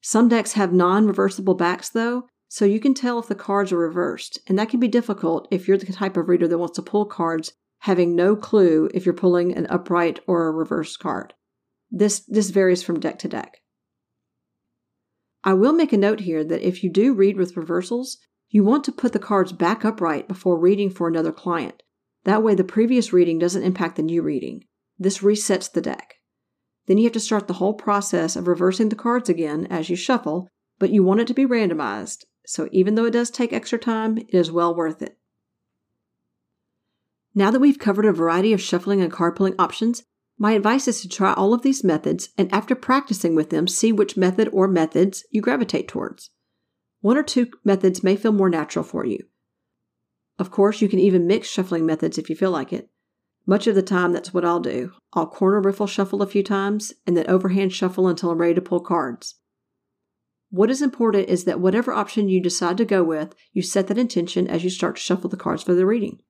Some 0.00 0.28
decks 0.28 0.52
have 0.52 0.72
non 0.72 1.06
reversible 1.06 1.54
backs, 1.54 1.88
though, 1.88 2.28
so 2.48 2.64
you 2.64 2.80
can 2.80 2.94
tell 2.94 3.18
if 3.18 3.26
the 3.26 3.34
cards 3.34 3.72
are 3.72 3.78
reversed, 3.78 4.38
and 4.46 4.58
that 4.58 4.68
can 4.68 4.80
be 4.80 4.88
difficult 4.88 5.48
if 5.50 5.66
you're 5.66 5.76
the 5.76 5.92
type 5.92 6.16
of 6.16 6.28
reader 6.28 6.46
that 6.48 6.58
wants 6.58 6.76
to 6.76 6.82
pull 6.82 7.04
cards 7.04 7.52
having 7.80 8.16
no 8.16 8.34
clue 8.34 8.88
if 8.94 9.04
you're 9.04 9.14
pulling 9.14 9.54
an 9.54 9.66
upright 9.68 10.20
or 10.26 10.46
a 10.46 10.52
reverse 10.52 10.96
card. 10.96 11.34
This, 11.90 12.20
this 12.20 12.50
varies 12.50 12.82
from 12.82 13.00
deck 13.00 13.18
to 13.20 13.28
deck. 13.28 13.58
I 15.42 15.52
will 15.52 15.74
make 15.74 15.92
a 15.92 15.98
note 15.98 16.20
here 16.20 16.42
that 16.44 16.66
if 16.66 16.82
you 16.82 16.90
do 16.90 17.12
read 17.12 17.36
with 17.36 17.56
reversals, 17.56 18.18
you 18.54 18.62
want 18.62 18.84
to 18.84 18.92
put 18.92 19.12
the 19.12 19.18
cards 19.18 19.52
back 19.52 19.84
upright 19.84 20.28
before 20.28 20.56
reading 20.56 20.88
for 20.88 21.08
another 21.08 21.32
client. 21.32 21.82
That 22.22 22.40
way, 22.40 22.54
the 22.54 22.62
previous 22.62 23.12
reading 23.12 23.36
doesn't 23.36 23.64
impact 23.64 23.96
the 23.96 24.02
new 24.04 24.22
reading. 24.22 24.62
This 24.96 25.18
resets 25.18 25.72
the 25.72 25.80
deck. 25.80 26.20
Then 26.86 26.96
you 26.96 27.02
have 27.02 27.12
to 27.14 27.20
start 27.20 27.48
the 27.48 27.54
whole 27.54 27.74
process 27.74 28.36
of 28.36 28.46
reversing 28.46 28.90
the 28.90 28.94
cards 28.94 29.28
again 29.28 29.66
as 29.70 29.90
you 29.90 29.96
shuffle, 29.96 30.46
but 30.78 30.90
you 30.90 31.02
want 31.02 31.18
it 31.18 31.26
to 31.26 31.34
be 31.34 31.44
randomized, 31.44 32.26
so 32.46 32.68
even 32.70 32.94
though 32.94 33.06
it 33.06 33.10
does 33.10 33.28
take 33.28 33.52
extra 33.52 33.76
time, 33.76 34.18
it 34.18 34.32
is 34.32 34.52
well 34.52 34.72
worth 34.72 35.02
it. 35.02 35.18
Now 37.34 37.50
that 37.50 37.58
we've 37.58 37.80
covered 37.80 38.06
a 38.06 38.12
variety 38.12 38.52
of 38.52 38.60
shuffling 38.60 39.02
and 39.02 39.10
card 39.10 39.34
pulling 39.34 39.56
options, 39.58 40.04
my 40.38 40.52
advice 40.52 40.86
is 40.86 41.00
to 41.00 41.08
try 41.08 41.32
all 41.32 41.54
of 41.54 41.62
these 41.62 41.82
methods 41.82 42.28
and 42.38 42.54
after 42.54 42.76
practicing 42.76 43.34
with 43.34 43.50
them, 43.50 43.66
see 43.66 43.90
which 43.90 44.16
method 44.16 44.48
or 44.52 44.68
methods 44.68 45.24
you 45.32 45.42
gravitate 45.42 45.88
towards. 45.88 46.30
One 47.04 47.18
or 47.18 47.22
two 47.22 47.48
methods 47.64 48.02
may 48.02 48.16
feel 48.16 48.32
more 48.32 48.48
natural 48.48 48.82
for 48.82 49.04
you. 49.04 49.26
Of 50.38 50.50
course, 50.50 50.80
you 50.80 50.88
can 50.88 50.98
even 50.98 51.26
mix 51.26 51.46
shuffling 51.46 51.84
methods 51.84 52.16
if 52.16 52.30
you 52.30 52.34
feel 52.34 52.50
like 52.50 52.72
it. 52.72 52.88
Much 53.44 53.66
of 53.66 53.74
the 53.74 53.82
time, 53.82 54.14
that's 54.14 54.32
what 54.32 54.42
I'll 54.42 54.58
do. 54.58 54.92
I'll 55.12 55.26
corner 55.26 55.60
riffle 55.60 55.86
shuffle 55.86 56.22
a 56.22 56.26
few 56.26 56.42
times 56.42 56.94
and 57.06 57.14
then 57.14 57.28
overhand 57.28 57.74
shuffle 57.74 58.08
until 58.08 58.30
I'm 58.30 58.38
ready 58.38 58.54
to 58.54 58.62
pull 58.62 58.80
cards. 58.80 59.34
What 60.48 60.70
is 60.70 60.80
important 60.80 61.28
is 61.28 61.44
that 61.44 61.60
whatever 61.60 61.92
option 61.92 62.30
you 62.30 62.40
decide 62.40 62.78
to 62.78 62.86
go 62.86 63.04
with, 63.04 63.34
you 63.52 63.60
set 63.60 63.88
that 63.88 63.98
intention 63.98 64.48
as 64.48 64.64
you 64.64 64.70
start 64.70 64.96
to 64.96 65.02
shuffle 65.02 65.28
the 65.28 65.36
cards 65.36 65.62
for 65.62 65.74
the 65.74 65.84
reading. 65.84 66.20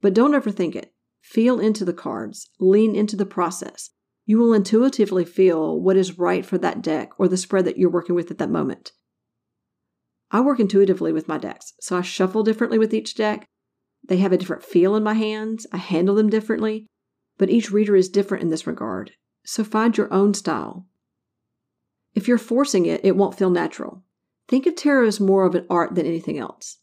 But 0.00 0.12
don't 0.12 0.32
overthink 0.32 0.74
it. 0.74 0.92
Feel 1.20 1.60
into 1.60 1.84
the 1.84 1.92
cards, 1.92 2.50
lean 2.58 2.96
into 2.96 3.14
the 3.14 3.24
process. 3.24 3.90
You 4.26 4.38
will 4.38 4.52
intuitively 4.52 5.24
feel 5.24 5.80
what 5.80 5.96
is 5.96 6.18
right 6.18 6.44
for 6.44 6.58
that 6.58 6.82
deck 6.82 7.10
or 7.18 7.28
the 7.28 7.36
spread 7.36 7.64
that 7.64 7.78
you're 7.78 7.90
working 7.90 8.14
with 8.14 8.30
at 8.30 8.38
that 8.38 8.50
moment. 8.50 8.92
I 10.30 10.40
work 10.40 10.60
intuitively 10.60 11.12
with 11.12 11.26
my 11.26 11.38
decks, 11.38 11.72
so 11.80 11.96
I 11.96 12.02
shuffle 12.02 12.44
differently 12.44 12.78
with 12.78 12.94
each 12.94 13.14
deck. 13.14 13.46
They 14.06 14.18
have 14.18 14.32
a 14.32 14.38
different 14.38 14.62
feel 14.62 14.94
in 14.94 15.02
my 15.02 15.14
hands, 15.14 15.66
I 15.72 15.78
handle 15.78 16.14
them 16.14 16.30
differently, 16.30 16.86
but 17.36 17.50
each 17.50 17.70
reader 17.70 17.96
is 17.96 18.08
different 18.08 18.44
in 18.44 18.50
this 18.50 18.66
regard. 18.66 19.12
So 19.44 19.64
find 19.64 19.96
your 19.96 20.12
own 20.12 20.34
style. 20.34 20.86
If 22.14 22.28
you're 22.28 22.38
forcing 22.38 22.86
it, 22.86 23.04
it 23.04 23.16
won't 23.16 23.36
feel 23.38 23.50
natural. 23.50 24.04
Think 24.48 24.66
of 24.66 24.76
tarot 24.76 25.06
as 25.06 25.20
more 25.20 25.44
of 25.44 25.54
an 25.54 25.66
art 25.70 25.94
than 25.94 26.06
anything 26.06 26.38
else. 26.38 26.78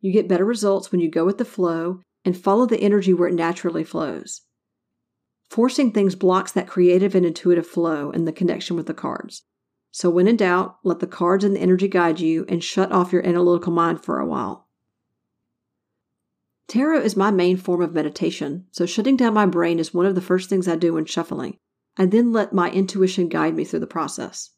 You 0.00 0.12
get 0.12 0.28
better 0.28 0.44
results 0.44 0.92
when 0.92 1.00
you 1.00 1.10
go 1.10 1.24
with 1.24 1.38
the 1.38 1.44
flow 1.44 2.00
and 2.24 2.36
follow 2.36 2.66
the 2.66 2.80
energy 2.80 3.12
where 3.12 3.28
it 3.28 3.34
naturally 3.34 3.84
flows. 3.84 4.42
Forcing 5.54 5.92
things 5.92 6.16
blocks 6.16 6.50
that 6.50 6.66
creative 6.66 7.14
and 7.14 7.24
intuitive 7.24 7.64
flow 7.64 8.10
and 8.10 8.26
the 8.26 8.32
connection 8.32 8.74
with 8.74 8.86
the 8.86 8.92
cards. 8.92 9.44
So, 9.92 10.10
when 10.10 10.26
in 10.26 10.36
doubt, 10.36 10.78
let 10.82 10.98
the 10.98 11.06
cards 11.06 11.44
and 11.44 11.54
the 11.54 11.60
energy 11.60 11.86
guide 11.86 12.18
you 12.18 12.44
and 12.48 12.60
shut 12.60 12.90
off 12.90 13.12
your 13.12 13.24
analytical 13.24 13.72
mind 13.72 14.02
for 14.02 14.18
a 14.18 14.26
while. 14.26 14.66
Tarot 16.66 17.02
is 17.02 17.16
my 17.16 17.30
main 17.30 17.56
form 17.56 17.82
of 17.82 17.94
meditation, 17.94 18.66
so 18.72 18.84
shutting 18.84 19.16
down 19.16 19.32
my 19.34 19.46
brain 19.46 19.78
is 19.78 19.94
one 19.94 20.06
of 20.06 20.16
the 20.16 20.20
first 20.20 20.50
things 20.50 20.66
I 20.66 20.74
do 20.74 20.94
when 20.94 21.04
shuffling. 21.04 21.56
I 21.96 22.06
then 22.06 22.32
let 22.32 22.52
my 22.52 22.68
intuition 22.72 23.28
guide 23.28 23.54
me 23.54 23.62
through 23.64 23.78
the 23.78 23.86
process. 23.86 24.50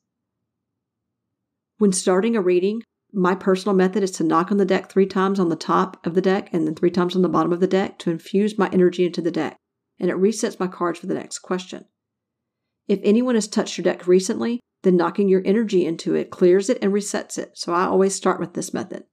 When 1.76 1.92
starting 1.92 2.36
a 2.36 2.40
reading, 2.40 2.80
my 3.12 3.34
personal 3.34 3.76
method 3.76 4.02
is 4.02 4.12
to 4.12 4.24
knock 4.24 4.50
on 4.50 4.56
the 4.56 4.64
deck 4.64 4.88
three 4.90 5.04
times 5.04 5.38
on 5.38 5.50
the 5.50 5.56
top 5.56 6.06
of 6.06 6.14
the 6.14 6.22
deck 6.22 6.48
and 6.54 6.66
then 6.66 6.74
three 6.74 6.90
times 6.90 7.14
on 7.14 7.20
the 7.20 7.28
bottom 7.28 7.52
of 7.52 7.60
the 7.60 7.66
deck 7.66 7.98
to 7.98 8.10
infuse 8.10 8.56
my 8.56 8.70
energy 8.70 9.04
into 9.04 9.20
the 9.20 9.30
deck, 9.30 9.58
and 9.98 10.10
it 10.10 10.16
resets 10.16 10.60
my 10.60 10.66
cards 10.66 10.98
for 10.98 11.06
the 11.06 11.14
next 11.14 11.40
question. 11.40 11.84
If 12.88 13.00
anyone 13.02 13.34
has 13.34 13.48
touched 13.48 13.78
your 13.78 13.84
deck 13.84 14.06
recently, 14.06 14.60
then 14.82 14.96
knocking 14.96 15.28
your 15.28 15.42
energy 15.44 15.84
into 15.84 16.14
it 16.14 16.30
clears 16.30 16.68
it 16.68 16.78
and 16.80 16.92
resets 16.92 17.38
it, 17.38 17.52
so 17.54 17.72
I 17.72 17.84
always 17.84 18.14
start 18.14 18.38
with 18.38 18.54
this 18.54 18.72
method. 18.72 19.04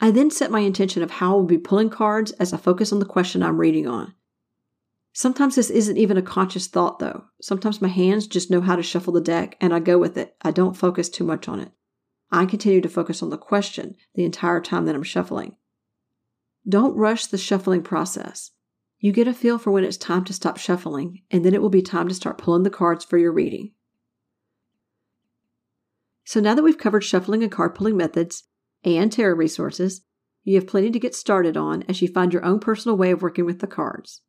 I 0.00 0.10
then 0.10 0.30
set 0.30 0.50
my 0.50 0.60
intention 0.60 1.02
of 1.02 1.12
how 1.12 1.32
I 1.32 1.34
will 1.36 1.44
be 1.44 1.58
pulling 1.58 1.90
cards 1.90 2.32
as 2.32 2.52
I 2.52 2.56
focus 2.56 2.92
on 2.92 2.98
the 2.98 3.04
question 3.04 3.42
I'm 3.42 3.58
reading 3.58 3.86
on. 3.86 4.14
Sometimes 5.12 5.56
this 5.56 5.70
isn't 5.70 5.96
even 5.96 6.16
a 6.16 6.22
conscious 6.22 6.68
thought, 6.68 7.00
though. 7.00 7.24
Sometimes 7.40 7.82
my 7.82 7.88
hands 7.88 8.28
just 8.28 8.50
know 8.50 8.60
how 8.60 8.76
to 8.76 8.82
shuffle 8.82 9.12
the 9.12 9.20
deck 9.20 9.56
and 9.60 9.74
I 9.74 9.80
go 9.80 9.98
with 9.98 10.16
it. 10.16 10.36
I 10.42 10.52
don't 10.52 10.76
focus 10.76 11.08
too 11.08 11.24
much 11.24 11.48
on 11.48 11.58
it. 11.58 11.72
I 12.30 12.46
continue 12.46 12.80
to 12.80 12.88
focus 12.88 13.22
on 13.22 13.30
the 13.30 13.38
question 13.38 13.96
the 14.14 14.24
entire 14.24 14.60
time 14.60 14.86
that 14.86 14.94
I'm 14.94 15.02
shuffling. 15.02 15.56
Don't 16.68 16.96
rush 16.96 17.26
the 17.26 17.38
shuffling 17.38 17.82
process. 17.82 18.52
You 19.00 19.12
get 19.12 19.28
a 19.28 19.32
feel 19.32 19.58
for 19.58 19.70
when 19.70 19.84
it's 19.84 19.96
time 19.96 20.24
to 20.24 20.32
stop 20.32 20.56
shuffling, 20.56 21.22
and 21.30 21.44
then 21.44 21.54
it 21.54 21.62
will 21.62 21.70
be 21.70 21.82
time 21.82 22.08
to 22.08 22.14
start 22.14 22.38
pulling 22.38 22.64
the 22.64 22.70
cards 22.70 23.04
for 23.04 23.16
your 23.16 23.32
reading. 23.32 23.72
So 26.24 26.40
now 26.40 26.54
that 26.54 26.62
we've 26.62 26.76
covered 26.76 27.04
shuffling 27.04 27.42
and 27.42 27.52
card 27.52 27.74
pulling 27.74 27.96
methods 27.96 28.44
and 28.84 29.10
tarot 29.10 29.36
resources, 29.36 30.02
you 30.42 30.56
have 30.56 30.66
plenty 30.66 30.90
to 30.90 30.98
get 30.98 31.14
started 31.14 31.56
on 31.56 31.84
as 31.88 32.02
you 32.02 32.08
find 32.08 32.32
your 32.32 32.44
own 32.44 32.58
personal 32.58 32.96
way 32.96 33.10
of 33.10 33.22
working 33.22 33.44
with 33.44 33.60
the 33.60 33.66
cards. 33.66 34.22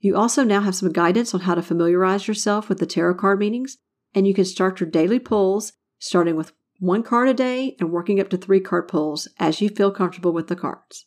You 0.00 0.16
also 0.16 0.44
now 0.44 0.60
have 0.60 0.74
some 0.74 0.92
guidance 0.92 1.32
on 1.32 1.42
how 1.42 1.54
to 1.54 1.62
familiarize 1.62 2.28
yourself 2.28 2.68
with 2.68 2.78
the 2.78 2.86
tarot 2.86 3.14
card 3.14 3.38
meanings, 3.38 3.78
and 4.14 4.26
you 4.26 4.34
can 4.34 4.44
start 4.44 4.80
your 4.80 4.90
daily 4.90 5.18
pulls 5.18 5.72
starting 5.98 6.36
with 6.36 6.52
one 6.78 7.02
card 7.02 7.28
a 7.28 7.34
day 7.34 7.76
and 7.80 7.90
working 7.90 8.20
up 8.20 8.28
to 8.30 8.36
three 8.36 8.60
card 8.60 8.88
pulls 8.88 9.28
as 9.38 9.60
you 9.60 9.68
feel 9.68 9.90
comfortable 9.90 10.32
with 10.32 10.48
the 10.48 10.56
cards. 10.56 11.06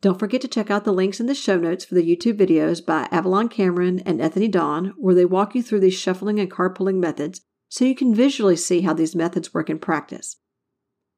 Don't 0.00 0.18
forget 0.18 0.40
to 0.42 0.48
check 0.48 0.70
out 0.70 0.84
the 0.84 0.92
links 0.92 1.18
in 1.18 1.26
the 1.26 1.34
show 1.34 1.58
notes 1.58 1.84
for 1.84 1.96
the 1.96 2.04
YouTube 2.04 2.38
videos 2.38 2.84
by 2.84 3.08
Avalon 3.10 3.48
Cameron 3.48 4.00
and 4.06 4.20
Ethony 4.20 4.46
Dawn, 4.46 4.94
where 4.96 5.14
they 5.14 5.24
walk 5.24 5.56
you 5.56 5.62
through 5.62 5.80
these 5.80 5.98
shuffling 5.98 6.38
and 6.38 6.50
card 6.50 6.76
pulling 6.76 7.00
methods 7.00 7.40
so 7.68 7.84
you 7.84 7.96
can 7.96 8.14
visually 8.14 8.56
see 8.56 8.82
how 8.82 8.94
these 8.94 9.16
methods 9.16 9.52
work 9.52 9.68
in 9.68 9.78
practice. 9.78 10.36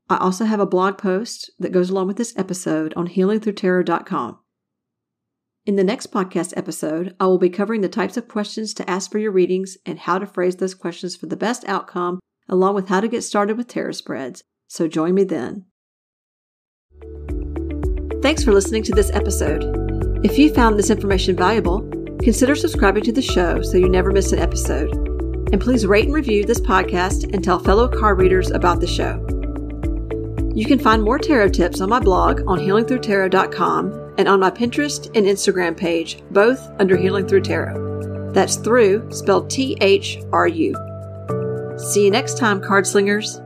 I 0.09 0.17
also 0.17 0.45
have 0.45 0.61
a 0.61 0.67
blog 0.67 0.99
post 0.99 1.51
that 1.59 1.73
goes 1.73 1.91
along 1.91 2.09
with 2.09 2.17
this 2.17 2.37
episode 2.37 2.95
on 2.97 3.09
healingthroughtarot.com. 3.09 4.39
In 5.67 5.77
the 5.77 5.85
next 5.85 6.11
podcast 6.11 6.55
episode, 6.57 7.15
I 7.21 7.27
will 7.27 7.39
be 7.39 7.51
covering 7.51 7.83
the 7.83 7.89
types 7.89 8.17
of 8.17 8.29
questions 8.29 8.73
to 8.75 8.91
ask 8.91 9.13
for 9.13 9.19
your 9.19 9.31
readings 9.31 9.77
and 9.85 9.99
how 9.99 10.19
to 10.19 10.27
phrase 10.27 10.57
those 10.57 10.75
questions 10.75 11.15
for 11.15 11.27
the 11.27 11.37
best 11.37 11.65
outcome, 11.69 12.19
along 12.49 12.75
with 12.75 12.89
how 12.89 13.01
to 13.01 13.09
get 13.09 13.23
started 13.23 13.59
with 13.59 13.69
tarot 13.69 13.93
spreads. 13.93 14.43
So 14.69 14.89
join 14.89 15.15
me 15.15 15.25
then. 15.25 15.67
Thanks 18.23 18.45
for 18.45 18.53
listening 18.53 18.83
to 18.83 18.93
this 18.93 19.11
episode. 19.15 19.65
If 20.23 20.37
you 20.37 20.53
found 20.53 20.79
this 20.79 20.91
information 20.91 21.37
valuable, 21.37 21.81
consider 22.23 22.55
subscribing 22.55 23.03
to 23.05 23.13
the 23.13 23.23
show 23.23 23.63
so 23.63 23.79
you 23.79 23.89
never 23.89 24.13
miss 24.13 24.33
an 24.33 24.39
episode. 24.39 24.93
And 25.53 25.61
please 25.61 25.87
rate 25.87 26.05
and 26.05 26.15
review 26.15 26.45
this 26.45 26.61
podcast 26.61 27.33
and 27.33 27.43
tell 27.43 27.59
fellow 27.59 27.89
card 27.89 28.19
readers 28.19 28.51
about 28.51 28.81
the 28.81 28.87
show. 28.87 29.25
You 30.55 30.67
can 30.67 30.79
find 30.79 31.03
more 31.03 31.19
tarot 31.19 31.51
tips 31.51 31.81
on 31.81 31.89
my 31.89 31.99
blog 31.99 32.43
on 32.47 32.59
healingthroughtarot.com 32.59 34.15
and 34.19 34.29
on 34.29 34.39
my 34.39 34.51
Pinterest 34.51 35.07
and 35.17 35.27
Instagram 35.27 35.75
page, 35.75 36.23
both 36.31 36.61
under 36.79 36.99
Healing 36.99 37.27
Through 37.27 37.43
Tarot. 37.43 38.33
That's 38.33 38.57
through 38.57 39.11
spelled 39.11 39.49
T 39.49 39.79
H 39.81 40.19
R 40.31 40.47
U. 40.47 40.75
See 41.79 42.05
you 42.05 42.11
next 42.11 42.37
time, 42.37 42.61
card 42.61 42.87
slingers. 42.87 43.41